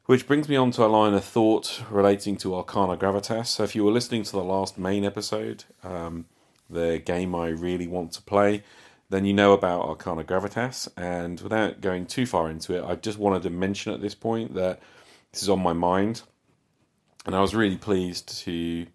which 0.05 0.27
brings 0.27 0.49
me 0.49 0.55
on 0.55 0.71
to 0.71 0.83
a 0.83 0.87
line 0.87 1.13
of 1.13 1.23
thought 1.23 1.81
relating 1.89 2.35
to 2.37 2.55
Arcana 2.55 2.97
Gravitas. 2.97 3.47
So, 3.47 3.63
if 3.63 3.75
you 3.75 3.85
were 3.85 3.91
listening 3.91 4.23
to 4.23 4.31
the 4.33 4.43
last 4.43 4.77
main 4.77 5.05
episode, 5.05 5.63
um, 5.83 6.25
the 6.69 7.01
game 7.03 7.33
I 7.33 7.49
really 7.49 7.87
want 7.87 8.11
to 8.13 8.21
play, 8.21 8.63
then 9.09 9.25
you 9.25 9.33
know 9.33 9.53
about 9.53 9.85
Arcana 9.87 10.23
Gravitas. 10.23 10.89
And 10.97 11.39
without 11.39 11.79
going 11.79 12.05
too 12.05 12.25
far 12.25 12.49
into 12.49 12.75
it, 12.75 12.83
I 12.83 12.95
just 12.95 13.17
wanted 13.17 13.43
to 13.43 13.49
mention 13.49 13.93
at 13.93 14.01
this 14.01 14.15
point 14.15 14.55
that 14.55 14.81
this 15.31 15.43
is 15.43 15.49
on 15.49 15.61
my 15.61 15.73
mind. 15.73 16.23
And 17.25 17.35
I 17.35 17.39
was 17.39 17.55
really 17.55 17.77
pleased 17.77 18.39
to 18.43 18.87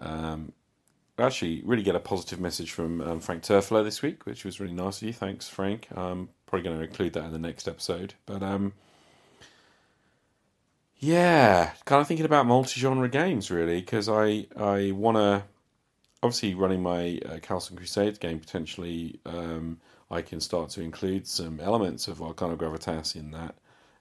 um, 0.00 0.52
actually 1.18 1.62
really 1.64 1.82
get 1.82 1.94
a 1.94 2.00
positive 2.00 2.40
message 2.40 2.72
from 2.72 3.00
um, 3.00 3.20
Frank 3.20 3.42
Turfler 3.42 3.84
this 3.84 4.02
week, 4.02 4.26
which 4.26 4.44
was 4.44 4.60
really 4.60 4.74
nice 4.74 5.00
of 5.00 5.06
you. 5.06 5.12
Thanks, 5.12 5.48
Frank. 5.48 5.88
I'm 5.94 6.28
probably 6.46 6.64
going 6.64 6.78
to 6.78 6.84
include 6.84 7.12
that 7.14 7.24
in 7.24 7.32
the 7.32 7.38
next 7.38 7.68
episode. 7.68 8.14
But 8.26 8.42
um, 8.42 8.72
yeah, 10.98 11.72
kind 11.84 12.00
of 12.00 12.08
thinking 12.08 12.26
about 12.26 12.46
multi-genre 12.46 13.08
games 13.08 13.50
really 13.50 13.80
because 13.80 14.08
I 14.08 14.46
I 14.56 14.92
want 14.92 15.16
to 15.16 15.42
obviously 16.22 16.54
running 16.54 16.82
my 16.82 17.20
uh, 17.26 17.38
Castle 17.38 17.76
Crusade 17.76 18.18
game 18.20 18.40
potentially. 18.40 19.20
Um, 19.26 19.78
I 20.10 20.22
can 20.22 20.40
start 20.40 20.70
to 20.70 20.82
include 20.82 21.26
some 21.26 21.60
elements 21.60 22.08
of 22.08 22.22
Arcana 22.22 22.56
Gravitas 22.56 23.16
in 23.16 23.30
that 23.32 23.54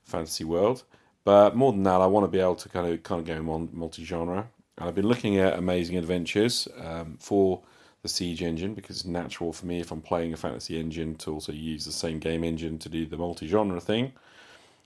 fantasy 0.03 0.43
world. 0.43 0.83
But 1.23 1.55
more 1.55 1.71
than 1.71 1.83
that, 1.83 2.01
I 2.01 2.05
want 2.05 2.25
to 2.25 2.27
be 2.27 2.39
able 2.39 2.55
to 2.55 2.69
kind 2.69 2.93
of 2.93 3.03
kind 3.03 3.19
of 3.21 3.27
go 3.27 3.41
multi-genre. 3.41 4.49
And 4.77 4.87
I've 4.87 4.95
been 4.95 5.07
looking 5.07 5.37
at 5.37 5.57
Amazing 5.57 5.97
Adventures 5.97 6.67
um, 6.79 7.17
for 7.19 7.61
the 8.01 8.09
Siege 8.09 8.41
engine 8.41 8.73
because 8.73 8.97
it's 8.97 9.05
natural 9.05 9.53
for 9.53 9.65
me 9.65 9.79
if 9.79 9.91
I'm 9.91 10.01
playing 10.01 10.33
a 10.33 10.37
fantasy 10.37 10.79
engine 10.79 11.15
to 11.15 11.31
also 11.31 11.51
use 11.51 11.85
the 11.85 11.91
same 11.91 12.19
game 12.19 12.43
engine 12.43 12.77
to 12.79 12.89
do 12.89 13.05
the 13.05 13.17
multi 13.17 13.47
genre 13.47 13.79
thing. 13.79 14.13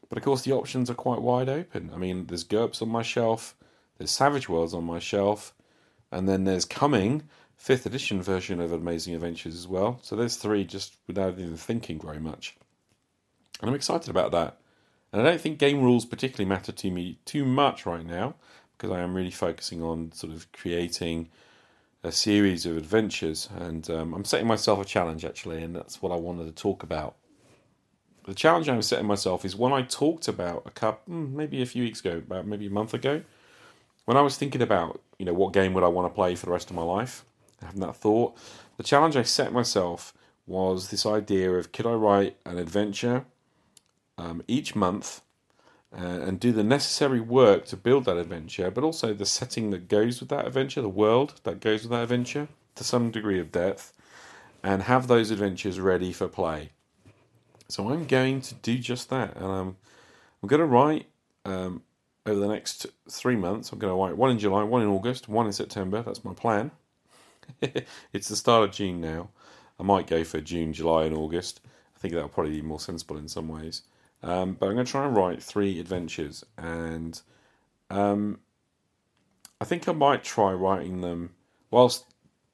But 0.10 0.18
of 0.18 0.24
course, 0.24 0.44
the 0.44 0.54
options 0.54 0.90
are 0.90 0.96
quite 0.96 1.22
wide 1.22 1.50
open. 1.50 1.92
I 1.94 1.98
mean, 1.98 2.28
there's 2.28 2.44
GURPS 2.44 2.82
on 2.82 2.90
my 2.90 3.02
shelf, 3.02 3.56
there's 3.98 4.12
Savage 4.12 4.48
Worlds 4.48 4.74
on 4.74 4.84
my 4.84 5.00
shelf, 5.00 5.54
and 6.12 6.30
then 6.30 6.44
there's 6.44 6.66
coming 6.66 7.24
fifth 7.58 7.86
edition 7.86 8.22
version 8.22 8.62
of 8.62 8.72
Amazing 8.72 9.16
Adventures 9.16 9.56
as 9.56 9.68
well. 9.68 10.00
So 10.04 10.16
there's 10.16 10.36
three 10.36 10.64
just 10.64 10.96
without 11.08 11.40
even 11.40 11.58
thinking 11.58 12.00
very 12.00 12.20
much. 12.20 12.56
And 13.60 13.70
I'm 13.70 13.76
excited 13.76 14.10
about 14.10 14.32
that. 14.32 14.60
And 15.12 15.22
I 15.22 15.26
don't 15.26 15.42
think 15.42 15.58
game 15.58 15.82
rules 15.82 16.06
particularly 16.06 16.48
matter 16.48 16.72
to 16.72 16.92
me 16.92 17.18
too 17.26 17.46
much 17.46 17.86
right 17.86 18.06
now 18.06 18.36
because 18.78 18.96
I 18.96 19.02
am 19.02 19.16
really 19.16 19.32
focusing 19.32 19.82
on 19.82 20.12
sort 20.12 20.34
of 20.34 20.52
creating 20.52 21.30
a 22.04 22.12
series 22.12 22.66
of 22.66 22.78
adventures, 22.78 23.50
and 23.58 23.90
um, 23.90 24.14
I'm 24.14 24.26
setting 24.26 24.48
myself 24.48 24.80
a 24.80 24.86
challenge 24.86 25.26
actually, 25.26 25.64
and 25.64 25.76
that's 25.76 26.02
what 26.02 26.12
I 26.12 26.16
wanted 26.16 26.46
to 26.46 26.52
talk 26.52 26.84
about. 26.84 27.16
The 28.26 28.36
challenge 28.36 28.70
I'm 28.70 28.82
setting 28.82 29.08
myself 29.08 29.46
is 29.46 29.56
one 29.56 29.74
I 29.74 29.82
talked 29.82 30.28
about 30.28 30.64
a 30.66 30.70
couple, 30.72 31.14
hmm, 31.14 31.36
maybe 31.36 31.62
a 31.62 31.66
few 31.66 31.84
weeks 31.84 32.02
ago, 32.02 32.18
about 32.18 32.46
maybe 32.46 32.68
a 32.68 32.72
month 32.72 32.94
ago, 32.94 33.24
when 34.06 34.18
I 34.18 34.22
was 34.22 34.38
thinking 34.38 34.62
about, 34.62 35.02
you 35.18 35.26
know, 35.26 35.34
what 35.34 35.54
game 35.54 35.74
would 35.74 35.84
I 35.84 35.88
want 35.88 36.12
to 36.12 36.16
play 36.16 36.36
for 36.36 36.46
the 36.46 36.52
rest 36.52 36.70
of 36.70 36.76
my 36.76 36.84
life, 36.84 37.26
having 37.62 37.82
that 37.82 37.96
thought. 37.96 38.38
The 38.78 38.84
challenge 38.84 39.16
I 39.16 39.24
set 39.24 39.52
myself 39.52 40.14
was 40.46 40.90
this 40.90 41.06
idea 41.06 41.52
of 41.54 41.72
could 41.72 41.86
I 41.86 41.94
write 41.94 42.38
an 42.46 42.58
adventure 42.58 43.26
um, 44.18 44.44
each 44.48 44.76
month 44.76 45.22
uh, 45.98 46.02
and 46.02 46.40
do 46.40 46.52
the 46.52 46.64
necessary 46.64 47.20
work 47.20 47.66
to 47.66 47.76
build 47.76 48.06
that 48.06 48.18
adventure, 48.18 48.70
but 48.70 48.84
also 48.84 49.14
the 49.14 49.26
setting 49.26 49.72
that 49.72 49.88
goes 49.88 50.20
with 50.20 50.30
that 50.30 50.46
adventure, 50.46 50.82
the 50.82 50.90
world 50.90 51.42
that 51.44 51.60
goes 51.60 51.82
with 51.82 51.92
that 51.92 52.04
adventure 52.04 52.48
to 52.76 52.84
some 52.84 53.10
degree 53.10 53.40
of 53.40 53.52
depth, 53.52 53.94
and 54.64 54.84
have 54.84 55.08
those 55.08 55.32
adventures 55.32 55.80
ready 55.80 56.14
for 56.14 56.28
play. 56.28 56.70
So 57.68 57.90
I'm 57.90 58.06
going 58.06 58.42
to 58.42 58.56
do 58.56 58.78
just 58.78 59.10
that, 59.10 59.36
and 59.36 59.46
I'm 59.46 59.78
I'm 60.42 60.50
going 60.50 60.60
to 60.60 60.66
write 60.66 61.08
um, 61.46 61.82
over 62.26 62.40
the 62.40 62.48
next 62.48 62.86
three 63.10 63.36
months. 63.36 63.72
I'm 63.72 63.80
going 63.80 63.92
to 63.92 64.00
write 64.00 64.16
one 64.16 64.30
in 64.30 64.38
July, 64.38 64.64
one 64.64 64.84
in 64.84 64.88
August, 64.88 65.28
one 65.28 65.48
in 65.48 65.54
September. 65.54 66.04
That's 66.04 66.24
my 66.24 66.34
plan. 66.34 66.72
it's 68.14 68.28
the 68.28 68.36
start 68.36 68.70
of 68.70 68.76
June 68.76 69.02
now. 69.02 69.30
I 69.80 69.84
might 69.84 70.08
go 70.08 70.24
for 70.24 70.40
June, 70.42 70.74
July, 70.74 71.06
and 71.06 71.16
August. 71.16 71.62
I 71.96 72.00
think 72.00 72.14
that'll 72.14 72.30
probably 72.30 72.54
be 72.54 72.62
more 72.62 72.80
sensible 72.80 73.18
in 73.18 73.28
some 73.28 73.48
ways. 73.48 73.82
Um, 74.24 74.54
but 74.60 74.68
I'm 74.68 74.74
going 74.74 74.86
to 74.86 74.92
try 74.92 75.06
and 75.06 75.16
write 75.16 75.42
three 75.42 75.80
adventures, 75.80 76.44
and 76.58 77.22
um, 77.90 78.40
I 79.62 79.66
think 79.66 79.88
I 79.88 79.94
might 79.94 80.24
try 80.24 80.54
writing 80.54 81.02
them 81.02 81.36
whilst 81.72 82.06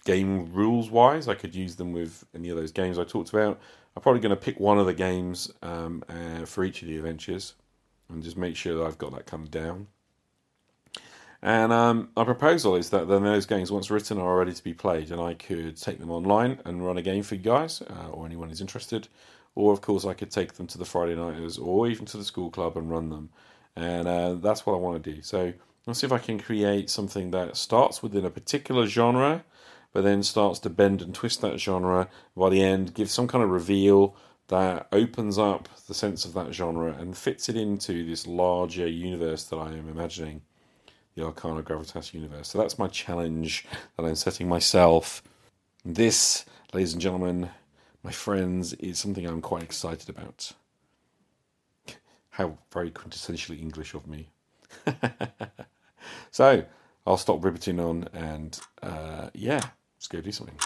game 0.05 0.51
rules 0.53 0.89
wise. 0.89 1.27
I 1.27 1.35
could 1.35 1.55
use 1.55 1.75
them 1.75 1.93
with 1.93 2.25
any 2.35 2.49
of 2.49 2.57
those 2.57 2.71
games 2.71 2.99
I 2.99 3.03
talked 3.03 3.29
about. 3.29 3.59
I'm 3.95 4.01
probably 4.01 4.21
going 4.21 4.31
to 4.31 4.35
pick 4.35 4.59
one 4.59 4.79
of 4.79 4.85
the 4.85 4.93
games 4.93 5.51
um, 5.61 6.03
uh, 6.09 6.45
for 6.45 6.63
each 6.63 6.81
of 6.81 6.87
the 6.87 6.97
adventures 6.97 7.53
and 8.09 8.23
just 8.23 8.37
make 8.37 8.55
sure 8.55 8.75
that 8.75 8.85
I've 8.85 8.97
got 8.97 9.11
that 9.13 9.31
of 9.31 9.51
down. 9.51 9.87
And 11.41 11.73
um, 11.73 12.09
our 12.15 12.23
proposal 12.23 12.75
is 12.75 12.89
that 12.91 13.09
then 13.09 13.23
those 13.23 13.45
games, 13.45 13.69
once 13.69 13.91
written, 13.91 14.17
are 14.17 14.37
ready 14.37 14.53
to 14.53 14.63
be 14.63 14.73
played, 14.73 15.11
and 15.11 15.19
I 15.19 15.33
could 15.33 15.75
take 15.75 15.99
them 15.99 16.09
online 16.09 16.59
and 16.63 16.85
run 16.85 16.97
a 16.97 17.01
game 17.01 17.21
for 17.21 17.35
you 17.35 17.41
guys, 17.41 17.81
uh, 17.81 18.09
or 18.11 18.25
anyone 18.25 18.47
who's 18.47 18.61
interested. 18.61 19.09
Or, 19.55 19.71
of 19.71 19.81
course, 19.81 20.05
I 20.05 20.13
could 20.13 20.31
take 20.31 20.53
them 20.53 20.67
to 20.67 20.77
the 20.77 20.85
Friday 20.85 21.15
Nighters 21.15 21.57
or 21.57 21.87
even 21.87 22.05
to 22.07 22.17
the 22.17 22.23
school 22.23 22.49
club 22.49 22.75
and 22.75 22.89
run 22.89 23.09
them. 23.09 23.29
And 23.75 24.07
uh, 24.07 24.33
that's 24.35 24.65
what 24.65 24.73
I 24.73 24.77
want 24.77 25.03
to 25.03 25.13
do. 25.13 25.21
So 25.21 25.53
let's 25.85 25.99
see 25.99 26.07
if 26.07 26.13
I 26.13 26.17
can 26.17 26.39
create 26.39 26.89
something 26.89 27.31
that 27.31 27.57
starts 27.57 28.01
within 28.01 28.25
a 28.25 28.29
particular 28.29 28.87
genre, 28.87 29.43
but 29.91 30.03
then 30.03 30.23
starts 30.23 30.59
to 30.59 30.69
bend 30.69 31.01
and 31.01 31.13
twist 31.13 31.41
that 31.41 31.59
genre. 31.59 32.09
By 32.35 32.49
the 32.49 32.63
end, 32.63 32.93
gives 32.93 33.11
some 33.11 33.27
kind 33.27 33.43
of 33.43 33.49
reveal 33.49 34.15
that 34.47 34.87
opens 34.91 35.37
up 35.37 35.69
the 35.87 35.93
sense 35.93 36.25
of 36.25 36.33
that 36.33 36.53
genre 36.53 36.93
and 36.93 37.17
fits 37.17 37.49
it 37.49 37.55
into 37.55 38.05
this 38.05 38.27
larger 38.27 38.87
universe 38.87 39.43
that 39.45 39.57
I 39.57 39.67
am 39.69 39.87
imagining 39.87 40.41
the 41.15 41.25
Arcana 41.25 41.61
Gravitas 41.61 42.13
universe. 42.13 42.49
So 42.49 42.57
that's 42.57 42.79
my 42.79 42.87
challenge 42.87 43.65
that 43.97 44.05
I'm 44.05 44.15
setting 44.15 44.49
myself. 44.49 45.23
This, 45.85 46.45
ladies 46.73 46.93
and 46.93 47.01
gentlemen, 47.01 47.49
my 48.03 48.11
friends, 48.11 48.73
is 48.73 48.99
something 48.99 49.25
I'm 49.25 49.41
quite 49.41 49.63
excited 49.63 50.09
about. 50.09 50.51
How 52.31 52.57
very 52.71 52.91
quintessentially 52.91 53.61
English 53.61 53.93
of 53.93 54.07
me. 54.07 54.27
so 56.31 56.65
I'll 57.07 57.17
stop 57.17 57.41
ribbiting 57.41 57.79
on 57.79 58.09
and 58.13 58.59
uh, 58.81 59.29
yeah, 59.33 59.61
let's 59.95 60.07
go 60.07 60.19
do 60.19 60.31
something. 60.31 60.57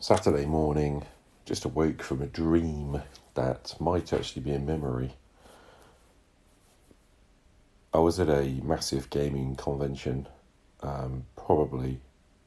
Saturday 0.00 0.46
morning, 0.46 1.04
just 1.44 1.64
awoke 1.64 2.02
from 2.02 2.22
a 2.22 2.26
dream 2.26 3.02
that 3.34 3.74
might 3.78 4.12
actually 4.12 4.42
be 4.42 4.52
a 4.52 4.58
memory. 4.58 5.14
I 7.92 7.98
was 7.98 8.20
at 8.20 8.28
a 8.28 8.60
massive 8.62 9.10
gaming 9.10 9.56
convention, 9.56 10.28
um, 10.82 11.24
probably 11.36 12.00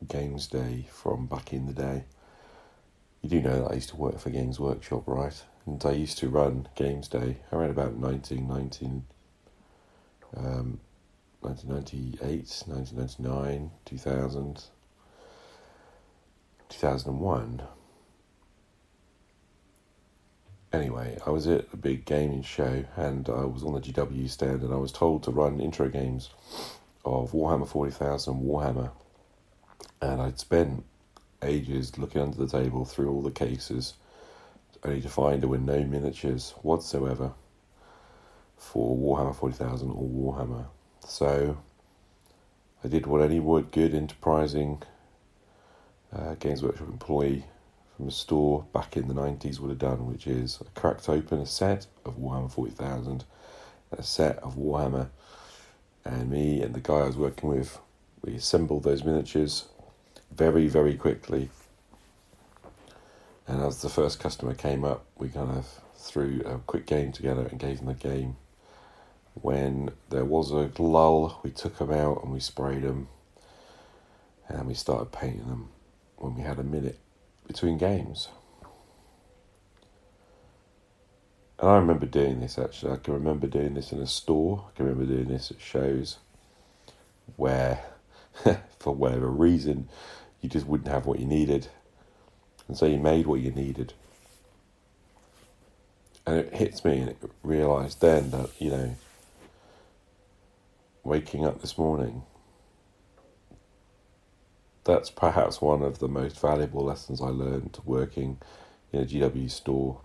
Games 0.07 0.47
Day 0.47 0.87
from 0.91 1.27
back 1.27 1.53
in 1.53 1.65
the 1.67 1.73
day. 1.73 2.05
You 3.21 3.29
do 3.29 3.41
know 3.41 3.63
that 3.63 3.71
I 3.71 3.75
used 3.75 3.89
to 3.89 3.95
work 3.95 4.19
for 4.19 4.29
Games 4.29 4.59
Workshop, 4.59 5.03
right? 5.05 5.43
And 5.65 5.83
I 5.85 5.91
used 5.91 6.17
to 6.19 6.29
run 6.29 6.67
Games 6.75 7.07
Day 7.07 7.37
around 7.51 7.69
about 7.69 7.93
1919, 7.93 9.05
um, 10.35 10.79
1998, 11.41 12.63
1999, 12.67 13.71
2000, 13.85 14.63
2001 16.69 17.61
anyway, 20.73 21.17
I 21.25 21.29
was 21.29 21.47
at 21.47 21.67
a 21.73 21.77
big 21.77 22.05
gaming 22.05 22.43
show 22.43 22.85
and 22.95 23.27
I 23.29 23.45
was 23.45 23.63
on 23.63 23.73
the 23.73 23.81
GW 23.81 24.29
stand 24.29 24.61
and 24.61 24.73
I 24.73 24.77
was 24.77 24.91
told 24.91 25.23
to 25.23 25.31
run 25.31 25.59
intro 25.59 25.89
games 25.89 26.29
of 27.03 27.31
Warhammer 27.31 27.67
40,000 27.67 28.41
Warhammer. 28.43 28.91
And 30.01 30.21
I'd 30.21 30.39
spent 30.39 30.83
ages 31.43 31.97
looking 31.97 32.21
under 32.21 32.37
the 32.37 32.47
table 32.47 32.85
through 32.85 33.11
all 33.11 33.21
the 33.21 33.31
cases, 33.31 33.95
only 34.83 35.01
to 35.01 35.09
find 35.09 35.41
there 35.41 35.49
were 35.49 35.57
no 35.57 35.83
miniatures 35.83 36.53
whatsoever 36.61 37.33
for 38.57 38.95
Warhammer 38.95 39.35
40,000 39.35 39.89
or 39.91 40.07
Warhammer. 40.35 40.65
So 41.07 41.57
I 42.83 42.87
did 42.87 43.05
what 43.05 43.21
any 43.21 43.39
would 43.39 43.71
good, 43.71 43.93
enterprising 43.93 44.81
uh, 46.13 46.35
Games 46.35 46.63
Workshop 46.63 46.87
employee 46.87 47.45
from 47.95 48.07
a 48.07 48.11
store 48.11 48.65
back 48.73 48.97
in 48.97 49.07
the 49.07 49.13
90s 49.13 49.59
would 49.59 49.69
have 49.69 49.79
done, 49.79 50.07
which 50.07 50.25
is 50.27 50.59
I 50.61 50.79
cracked 50.79 51.07
open 51.09 51.39
a 51.39 51.45
set 51.45 51.87
of 52.05 52.17
Warhammer 52.17 52.51
40,000, 52.51 53.23
a 53.91 54.03
set 54.03 54.37
of 54.39 54.55
Warhammer, 54.55 55.09
and 56.03 56.29
me 56.29 56.61
and 56.61 56.73
the 56.73 56.79
guy 56.79 56.95
I 56.95 57.05
was 57.05 57.17
working 57.17 57.49
with, 57.49 57.79
we 58.23 58.35
assembled 58.35 58.83
those 58.83 59.03
miniatures 59.03 59.65
very, 60.35 60.67
very 60.67 60.95
quickly. 60.95 61.49
And 63.47 63.61
as 63.61 63.81
the 63.81 63.89
first 63.89 64.19
customer 64.19 64.53
came 64.53 64.83
up, 64.83 65.05
we 65.17 65.29
kind 65.29 65.51
of 65.51 65.81
threw 65.95 66.41
a 66.45 66.59
quick 66.59 66.85
game 66.85 67.11
together 67.11 67.45
and 67.45 67.59
gave 67.59 67.77
them 67.77 67.87
the 67.87 67.93
game. 67.93 68.37
When 69.33 69.91
there 70.09 70.25
was 70.25 70.51
a 70.51 70.71
lull, 70.81 71.39
we 71.43 71.51
took 71.51 71.77
them 71.77 71.91
out 71.91 72.23
and 72.23 72.31
we 72.31 72.39
sprayed 72.39 72.83
them 72.83 73.07
and 74.47 74.67
we 74.67 74.73
started 74.73 75.11
painting 75.11 75.47
them 75.47 75.69
when 76.17 76.35
we 76.35 76.41
had 76.41 76.59
a 76.59 76.63
minute 76.63 76.99
between 77.47 77.77
games. 77.77 78.27
And 81.59 81.69
I 81.69 81.75
remember 81.75 82.05
doing 82.05 82.39
this 82.39 82.57
actually. 82.57 82.93
I 82.93 82.97
can 82.97 83.13
remember 83.13 83.47
doing 83.47 83.75
this 83.75 83.91
in 83.91 83.99
a 83.99 84.07
store. 84.07 84.65
I 84.67 84.75
can 84.75 84.85
remember 84.87 85.13
doing 85.13 85.27
this 85.27 85.51
at 85.51 85.61
shows 85.61 86.17
where, 87.35 87.83
for 88.79 88.95
whatever 88.95 89.29
reason, 89.29 89.87
you 90.41 90.49
just 90.49 90.65
wouldn't 90.65 90.89
have 90.89 91.05
what 91.05 91.19
you 91.19 91.25
needed. 91.25 91.67
And 92.67 92.77
so 92.77 92.85
you 92.85 92.97
made 92.97 93.27
what 93.27 93.39
you 93.41 93.51
needed. 93.51 93.93
And 96.25 96.37
it 96.37 96.53
hits 96.53 96.85
me, 96.85 96.99
and 96.99 97.09
it 97.09 97.17
realised 97.43 98.01
then 98.01 98.31
that, 98.31 98.49
you 98.59 98.69
know, 98.69 98.95
waking 101.03 101.45
up 101.45 101.61
this 101.61 101.77
morning 101.77 102.23
that's 104.83 105.09
perhaps 105.11 105.61
one 105.61 105.81
of 105.81 105.99
the 105.99 106.07
most 106.07 106.39
valuable 106.39 106.83
lessons 106.83 107.21
I 107.21 107.27
learned 107.27 107.77
working 107.85 108.37
in 108.91 109.01
a 109.01 109.05
GW 109.05 109.49
store 109.49 110.01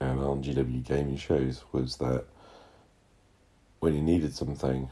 and 0.00 0.20
on 0.20 0.42
GW 0.42 0.84
gaming 0.84 1.16
shows 1.16 1.64
was 1.72 1.96
that 1.96 2.24
when 3.80 3.94
you 3.94 4.02
needed 4.02 4.34
something, 4.34 4.88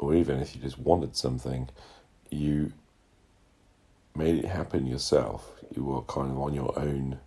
or 0.00 0.14
even 0.14 0.40
if 0.40 0.56
you 0.56 0.62
just 0.62 0.78
wanted 0.78 1.14
something, 1.14 1.68
you 2.30 2.72
made 4.16 4.42
it 4.42 4.46
happen 4.46 4.86
yourself. 4.86 5.52
You 5.76 5.84
were 5.84 6.00
kind 6.02 6.30
of 6.30 6.38
on 6.38 6.54
your 6.54 6.76
own 6.76 7.20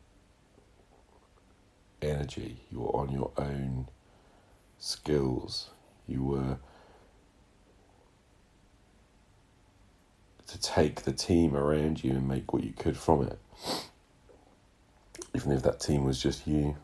energy, 2.01 2.57
you 2.71 2.79
were 2.79 2.95
on 2.95 3.11
your 3.11 3.31
own 3.37 3.87
skills, 4.79 5.69
you 6.07 6.23
were 6.23 6.57
to 10.47 10.59
take 10.59 11.03
the 11.03 11.13
team 11.13 11.55
around 11.55 12.03
you 12.03 12.11
and 12.11 12.27
make 12.27 12.53
what 12.53 12.63
you 12.63 12.73
could 12.73 12.97
from 12.97 13.21
it. 13.27 13.39
Even 15.35 15.51
if 15.51 15.61
that 15.61 15.79
team 15.79 16.03
was 16.03 16.21
just 16.21 16.47
you. 16.47 16.75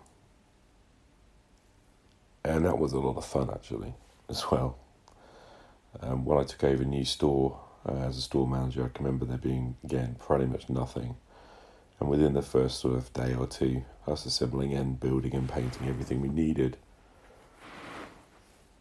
And 2.45 2.63
that 2.65 2.77
was 2.77 2.93
a 2.93 2.99
lot 2.99 3.17
of 3.17 3.25
fun 3.25 3.49
actually, 3.49 3.95
as 4.29 4.49
well. 4.51 4.77
Um, 6.01 6.25
when 6.25 6.37
I 6.37 6.43
took 6.43 6.63
over 6.63 6.83
a 6.83 6.85
new 6.85 7.05
store 7.05 7.59
uh, 7.87 7.93
as 8.07 8.17
a 8.17 8.21
store 8.21 8.47
manager, 8.47 8.85
I 8.85 8.89
can 8.89 9.05
remember 9.05 9.25
there 9.25 9.37
being, 9.37 9.75
again, 9.83 10.15
pretty 10.19 10.45
much 10.45 10.69
nothing. 10.69 11.15
And 11.99 12.09
within 12.09 12.33
the 12.33 12.41
first 12.41 12.79
sort 12.79 12.95
of 12.95 13.11
day 13.13 13.33
or 13.33 13.47
two, 13.47 13.83
us 14.07 14.25
assembling 14.25 14.73
and 14.73 14.99
building 14.99 15.35
and 15.35 15.49
painting 15.49 15.87
everything 15.87 16.21
we 16.21 16.29
needed. 16.29 16.77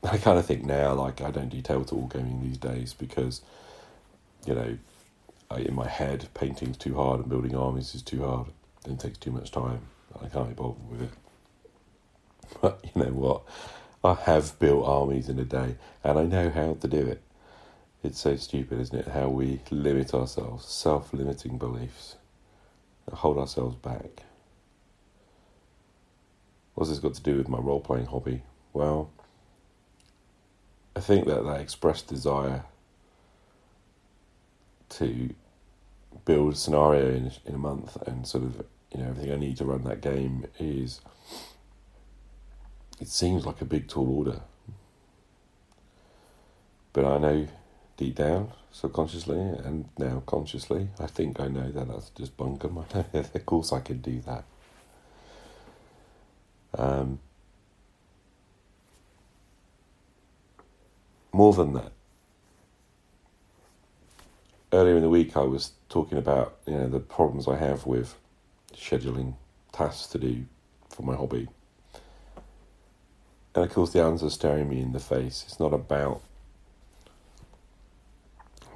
I 0.04 0.18
kind 0.18 0.38
of 0.38 0.46
think 0.46 0.64
now, 0.64 0.94
like, 0.94 1.20
I 1.20 1.30
don't 1.30 1.48
do 1.48 1.60
table 1.60 2.06
gaming 2.06 2.42
these 2.42 2.58
days 2.58 2.94
because 2.94 3.42
you 4.46 4.54
know, 4.54 4.78
in 5.56 5.74
my 5.74 5.88
head, 5.88 6.28
painting's 6.34 6.76
too 6.76 6.94
hard 6.94 7.20
and 7.20 7.28
building 7.28 7.54
armies 7.54 7.94
is 7.94 8.02
too 8.02 8.24
hard. 8.24 8.46
It 8.86 8.98
takes 8.98 9.18
too 9.18 9.30
much 9.32 9.50
time. 9.50 9.80
I 10.22 10.28
can't 10.28 10.48
be 10.48 10.54
bothered 10.54 10.90
with 10.90 11.02
it. 11.02 11.10
But 12.62 12.82
you 12.82 13.02
know 13.02 13.10
what? 13.12 13.42
I 14.08 14.14
have 14.14 14.58
built 14.58 14.86
armies 14.86 15.28
in 15.28 15.38
a 15.38 15.44
day, 15.44 15.76
and 16.02 16.18
I 16.18 16.24
know 16.24 16.48
how 16.48 16.78
to 16.80 16.88
do 16.88 17.06
it. 17.06 17.20
It's 18.02 18.18
so 18.18 18.36
stupid, 18.36 18.80
isn't 18.80 18.98
it? 18.98 19.08
How 19.08 19.28
we 19.28 19.60
limit 19.70 20.14
ourselves, 20.14 20.64
self 20.66 21.12
limiting 21.12 21.58
beliefs, 21.58 22.16
hold 23.12 23.36
ourselves 23.36 23.76
back. 23.76 24.22
What's 26.74 26.88
this 26.88 27.00
got 27.00 27.14
to 27.14 27.22
do 27.22 27.36
with 27.36 27.50
my 27.50 27.58
role 27.58 27.80
playing 27.80 28.06
hobby? 28.06 28.44
Well, 28.72 29.10
I 30.96 31.00
think 31.00 31.26
that 31.26 31.44
that 31.44 31.60
expressed 31.60 32.06
desire 32.06 32.64
to 34.88 35.34
build 36.24 36.54
a 36.54 36.56
scenario 36.56 37.10
in 37.10 37.30
in 37.44 37.54
a 37.54 37.58
month 37.58 37.96
and 38.08 38.26
sort 38.26 38.44
of 38.44 38.64
you 38.90 39.02
know 39.02 39.10
everything 39.10 39.32
I 39.32 39.36
need 39.36 39.58
to 39.58 39.66
run 39.66 39.84
that 39.84 40.00
game 40.00 40.46
is 40.58 41.02
it 43.00 43.08
seems 43.08 43.46
like 43.46 43.60
a 43.60 43.64
big 43.64 43.88
tall 43.88 44.08
order 44.18 44.40
but 46.92 47.04
I 47.04 47.18
know 47.18 47.46
deep 47.96 48.16
down, 48.16 48.52
subconsciously, 48.72 49.38
and 49.38 49.88
now 49.98 50.22
consciously. 50.26 50.88
I 50.98 51.06
think 51.06 51.38
I 51.38 51.46
know 51.46 51.70
that 51.70 51.86
that's 51.86 52.10
just 52.10 52.36
bunkum. 52.36 52.84
of 53.34 53.46
course, 53.46 53.72
I 53.72 53.78
can 53.78 53.98
do 53.98 54.20
that. 54.22 54.44
Um, 56.76 57.20
more 61.32 61.52
than 61.52 61.72
that, 61.74 61.92
earlier 64.72 64.96
in 64.96 65.02
the 65.02 65.08
week 65.08 65.36
I 65.36 65.42
was 65.42 65.72
talking 65.88 66.18
about 66.18 66.56
you 66.66 66.74
know 66.74 66.88
the 66.88 66.98
problems 66.98 67.46
I 67.46 67.56
have 67.56 67.86
with 67.86 68.16
scheduling 68.74 69.34
tasks 69.72 70.08
to 70.08 70.18
do 70.18 70.46
for 70.90 71.02
my 71.02 71.14
hobby. 71.14 71.48
And 73.54 73.64
of 73.64 73.72
course 73.72 73.92
the 73.92 74.02
answer's 74.02 74.32
are 74.32 74.36
staring 74.36 74.68
me 74.68 74.80
in 74.80 74.92
the 74.92 75.00
face. 75.00 75.44
It's 75.46 75.58
not 75.58 75.72
about 75.72 76.22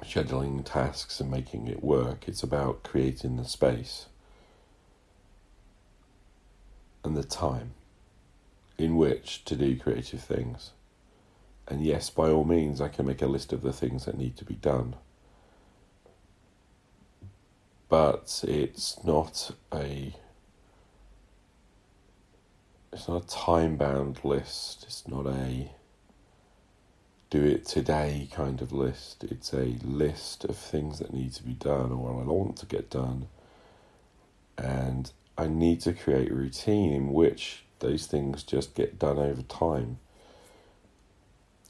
scheduling 0.03 0.63
tasks 0.65 1.19
and 1.19 1.31
making 1.31 1.67
it 1.67 1.83
work. 1.83 2.27
It's 2.27 2.43
about 2.43 2.83
creating 2.83 3.37
the 3.37 3.45
space 3.45 4.07
and 7.03 7.15
the 7.15 7.23
time 7.23 7.71
in 8.77 8.97
which 8.97 9.45
to 9.45 9.55
do 9.55 9.77
creative 9.77 10.21
things. 10.21 10.71
And 11.67 11.83
yes, 11.83 12.09
by 12.09 12.29
all 12.29 12.43
means, 12.43 12.81
I 12.81 12.89
can 12.89 13.05
make 13.05 13.21
a 13.21 13.27
list 13.27 13.53
of 13.53 13.61
the 13.61 13.71
things 13.71 14.05
that 14.05 14.17
need 14.17 14.35
to 14.37 14.45
be 14.45 14.55
done 14.55 14.95
but 17.93 18.43
it's 18.47 19.03
not 19.03 19.51
a 19.71 20.15
it's 22.93 23.07
not 23.07 23.23
a 23.23 23.27
time 23.27 23.75
bound 23.75 24.23
list. 24.23 24.83
It's 24.83 25.07
not 25.07 25.25
a 25.25 25.71
do 27.29 27.43
it 27.43 27.65
today 27.65 28.29
kind 28.31 28.61
of 28.61 28.71
list. 28.71 29.23
It's 29.23 29.53
a 29.53 29.77
list 29.83 30.45
of 30.45 30.55
things 30.55 30.99
that 30.99 31.11
need 31.11 31.33
to 31.33 31.43
be 31.43 31.53
done 31.53 31.91
or 31.91 32.21
I 32.21 32.23
want 32.23 32.57
to 32.57 32.67
get 32.67 32.91
done. 32.91 33.27
And 34.57 35.11
I 35.35 35.47
need 35.47 35.81
to 35.81 35.93
create 35.93 36.29
a 36.29 36.35
routine 36.35 36.93
in 36.93 37.11
which 37.11 37.63
those 37.79 38.05
things 38.05 38.43
just 38.43 38.75
get 38.75 38.99
done 38.99 39.17
over 39.17 39.41
time. 39.41 39.97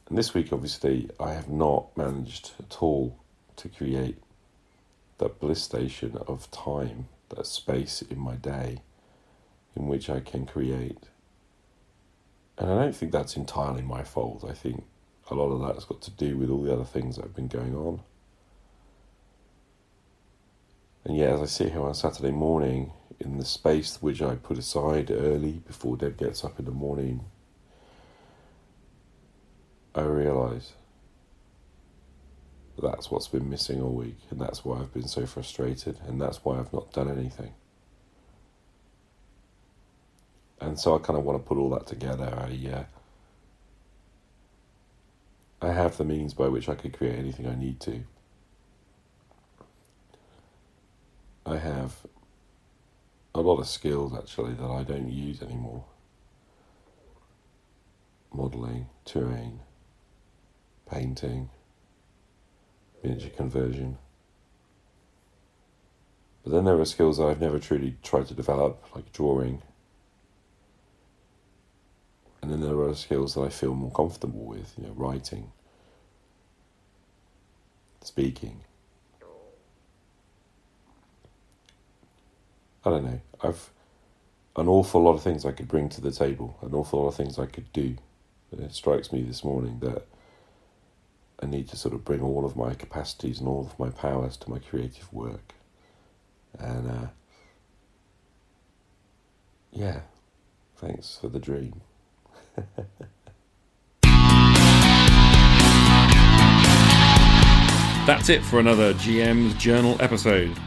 And 0.09 0.17
this 0.17 0.33
week, 0.33 0.51
obviously, 0.51 1.09
I 1.17 1.31
have 1.31 1.47
not 1.47 1.95
managed 1.95 2.51
at 2.59 2.81
all 2.81 3.17
to 3.55 3.69
create 3.69 4.17
that 5.19 5.39
bliss 5.39 5.63
station 5.63 6.17
of 6.27 6.51
time, 6.51 7.07
that 7.29 7.47
space 7.47 8.01
in 8.01 8.19
my 8.19 8.35
day 8.35 8.81
in 9.75 9.87
which 9.87 10.09
I 10.09 10.19
can 10.19 10.45
create. 10.45 11.05
And 12.57 12.69
I 12.69 12.83
don't 12.83 12.95
think 12.95 13.11
that's 13.11 13.35
entirely 13.35 13.81
my 13.81 14.03
fault. 14.03 14.45
I 14.47 14.53
think 14.53 14.83
a 15.29 15.35
lot 15.35 15.51
of 15.51 15.61
that's 15.61 15.85
got 15.85 16.01
to 16.03 16.11
do 16.11 16.37
with 16.37 16.49
all 16.49 16.61
the 16.61 16.73
other 16.73 16.83
things 16.83 17.15
that 17.15 17.23
have 17.23 17.35
been 17.35 17.47
going 17.47 17.75
on. 17.75 18.01
And 21.05 21.17
yet, 21.17 21.31
as 21.33 21.41
I 21.41 21.45
sit 21.45 21.71
here 21.71 21.81
on 21.81 21.93
Saturday 21.93 22.31
morning, 22.31 22.93
in 23.19 23.37
the 23.37 23.45
space 23.45 24.01
which 24.01 24.21
I 24.21 24.35
put 24.35 24.57
aside 24.57 25.11
early 25.11 25.61
before 25.65 25.97
Deb 25.97 26.17
gets 26.17 26.43
up 26.43 26.59
in 26.59 26.65
the 26.65 26.71
morning, 26.71 27.25
I 29.95 30.01
realise 30.01 30.73
that's 32.81 33.11
what's 33.11 33.27
been 33.27 33.49
missing 33.49 33.81
all 33.81 33.93
week, 33.93 34.17
and 34.29 34.39
that's 34.39 34.65
why 34.65 34.79
I've 34.79 34.93
been 34.93 35.07
so 35.07 35.25
frustrated, 35.25 35.99
and 36.07 36.19
that's 36.19 36.43
why 36.43 36.57
I've 36.57 36.73
not 36.73 36.91
done 36.91 37.09
anything. 37.09 37.53
And 40.63 40.79
so 40.79 40.95
I 40.95 40.99
kind 40.99 41.19
of 41.19 41.25
want 41.25 41.43
to 41.43 41.47
put 41.47 41.57
all 41.57 41.69
that 41.71 41.87
together. 41.87 42.33
I, 42.37 42.69
uh, 42.71 42.85
I 45.61 45.71
have 45.73 45.97
the 45.97 46.05
means 46.05 46.33
by 46.33 46.47
which 46.47 46.69
I 46.69 46.75
could 46.75 46.97
create 46.97 47.19
anything 47.19 47.47
I 47.47 47.55
need 47.55 47.79
to. 47.81 48.03
I 51.45 51.57
have 51.57 52.05
a 53.35 53.41
lot 53.41 53.59
of 53.59 53.67
skills 53.67 54.13
actually 54.15 54.53
that 54.53 54.69
I 54.69 54.83
don't 54.83 55.11
use 55.11 55.41
anymore 55.41 55.83
modelling, 58.33 58.87
terrain, 59.05 59.59
painting 60.89 61.49
miniature 63.03 63.29
conversion. 63.29 63.97
But 66.43 66.53
then 66.53 66.65
there 66.65 66.79
are 66.79 66.85
skills 66.85 67.19
I've 67.19 67.39
never 67.39 67.59
truly 67.59 67.97
tried 68.01 68.27
to 68.27 68.33
develop, 68.33 68.83
like 68.95 69.11
drawing. 69.13 69.61
And 72.43 72.51
then 72.51 72.59
there 72.59 72.81
are 72.81 72.93
skills 72.93 73.35
that 73.35 73.41
I 73.43 73.47
feel 73.47 73.73
more 73.73 73.89
comfortable 73.89 74.43
with, 74.43 74.73
you 74.77 74.85
know, 74.85 74.91
writing, 74.97 75.53
speaking. 78.01 78.65
I 82.83 82.89
don't 82.89 83.05
know. 83.05 83.21
I've 83.41 83.69
an 84.57 84.67
awful 84.67 85.01
lot 85.01 85.13
of 85.13 85.23
things 85.23 85.45
I 85.45 85.53
could 85.53 85.69
bring 85.69 85.87
to 85.87 86.01
the 86.01 86.11
table, 86.11 86.57
an 86.61 86.73
awful 86.73 87.03
lot 87.03 87.07
of 87.07 87.15
things 87.15 87.39
I 87.39 87.45
could 87.45 87.71
do. 87.71 87.95
it 88.51 88.73
strikes 88.73 89.13
me 89.13 89.21
this 89.21 89.45
morning 89.45 89.79
that 89.79 90.05
I 91.41 91.45
need 91.45 91.69
to 91.69 91.77
sort 91.77 91.93
of 91.93 92.03
bring 92.03 92.21
all 92.21 92.43
of 92.43 92.57
my 92.57 92.73
capacities 92.73 93.39
and 93.39 93.47
all 93.47 93.65
of 93.67 93.79
my 93.79 93.89
powers 93.89 94.35
to 94.35 94.49
my 94.49 94.59
creative 94.59 95.13
work. 95.13 95.53
And 96.59 96.91
uh, 96.91 97.07
yeah, 99.71 100.01
thanks 100.75 101.17
for 101.21 101.29
the 101.29 101.39
dream. 101.39 101.79
That's 108.05 108.29
it 108.29 108.43
for 108.43 108.59
another 108.59 108.93
GM's 108.95 109.53
Journal 109.55 109.95
episode. 109.99 110.57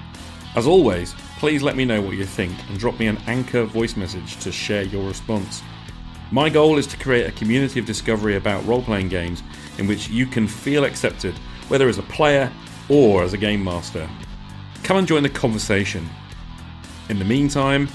As 0.54 0.66
always, 0.66 1.14
please 1.38 1.62
let 1.62 1.76
me 1.76 1.84
know 1.84 2.00
what 2.00 2.16
you 2.16 2.24
think 2.24 2.52
and 2.68 2.78
drop 2.78 2.98
me 2.98 3.06
an 3.08 3.18
anchor 3.26 3.64
voice 3.64 3.96
message 3.96 4.38
to 4.38 4.50
share 4.50 4.82
your 4.82 5.06
response. 5.06 5.62
My 6.32 6.48
goal 6.48 6.78
is 6.78 6.86
to 6.88 6.96
create 6.96 7.26
a 7.26 7.32
community 7.32 7.78
of 7.78 7.86
discovery 7.86 8.36
about 8.36 8.64
role 8.66 8.82
playing 8.82 9.08
games 9.08 9.42
in 9.78 9.86
which 9.86 10.08
you 10.08 10.26
can 10.26 10.48
feel 10.48 10.84
accepted, 10.84 11.34
whether 11.68 11.88
as 11.88 11.98
a 11.98 12.02
player 12.04 12.50
or 12.88 13.22
as 13.22 13.32
a 13.32 13.38
game 13.38 13.62
master. 13.62 14.08
Come 14.82 14.96
and 14.96 15.06
join 15.06 15.22
the 15.22 15.28
conversation. 15.28 16.08
In 17.10 17.18
the 17.18 17.24
meantime, 17.24 17.88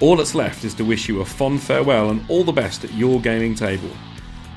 all 0.00 0.16
that's 0.16 0.34
left 0.34 0.64
is 0.64 0.74
to 0.74 0.84
wish 0.84 1.08
you 1.08 1.20
a 1.20 1.24
fond 1.24 1.62
farewell 1.62 2.10
and 2.10 2.24
all 2.28 2.44
the 2.44 2.52
best 2.52 2.84
at 2.84 2.92
your 2.94 3.20
gaming 3.20 3.54
table. 3.54 3.90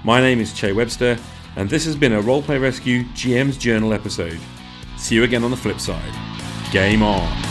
My 0.04 0.20
name 0.20 0.40
is 0.40 0.54
Che 0.54 0.74
Webster, 0.74 1.18
and 1.56 1.70
this 1.70 1.86
has 1.86 1.96
been 1.96 2.14
a 2.14 2.22
Roleplay 2.22 2.62
Rescue 2.62 3.04
GM's 3.14 3.58
Journal 3.58 3.94
episode. 3.94 4.40
See 4.98 5.16
you 5.16 5.24
again 5.24 5.44
on 5.44 5.52
the 5.52 5.58
flip 5.58 5.80
side. 5.80 6.14
Game 6.72 7.02
on! 7.02 7.49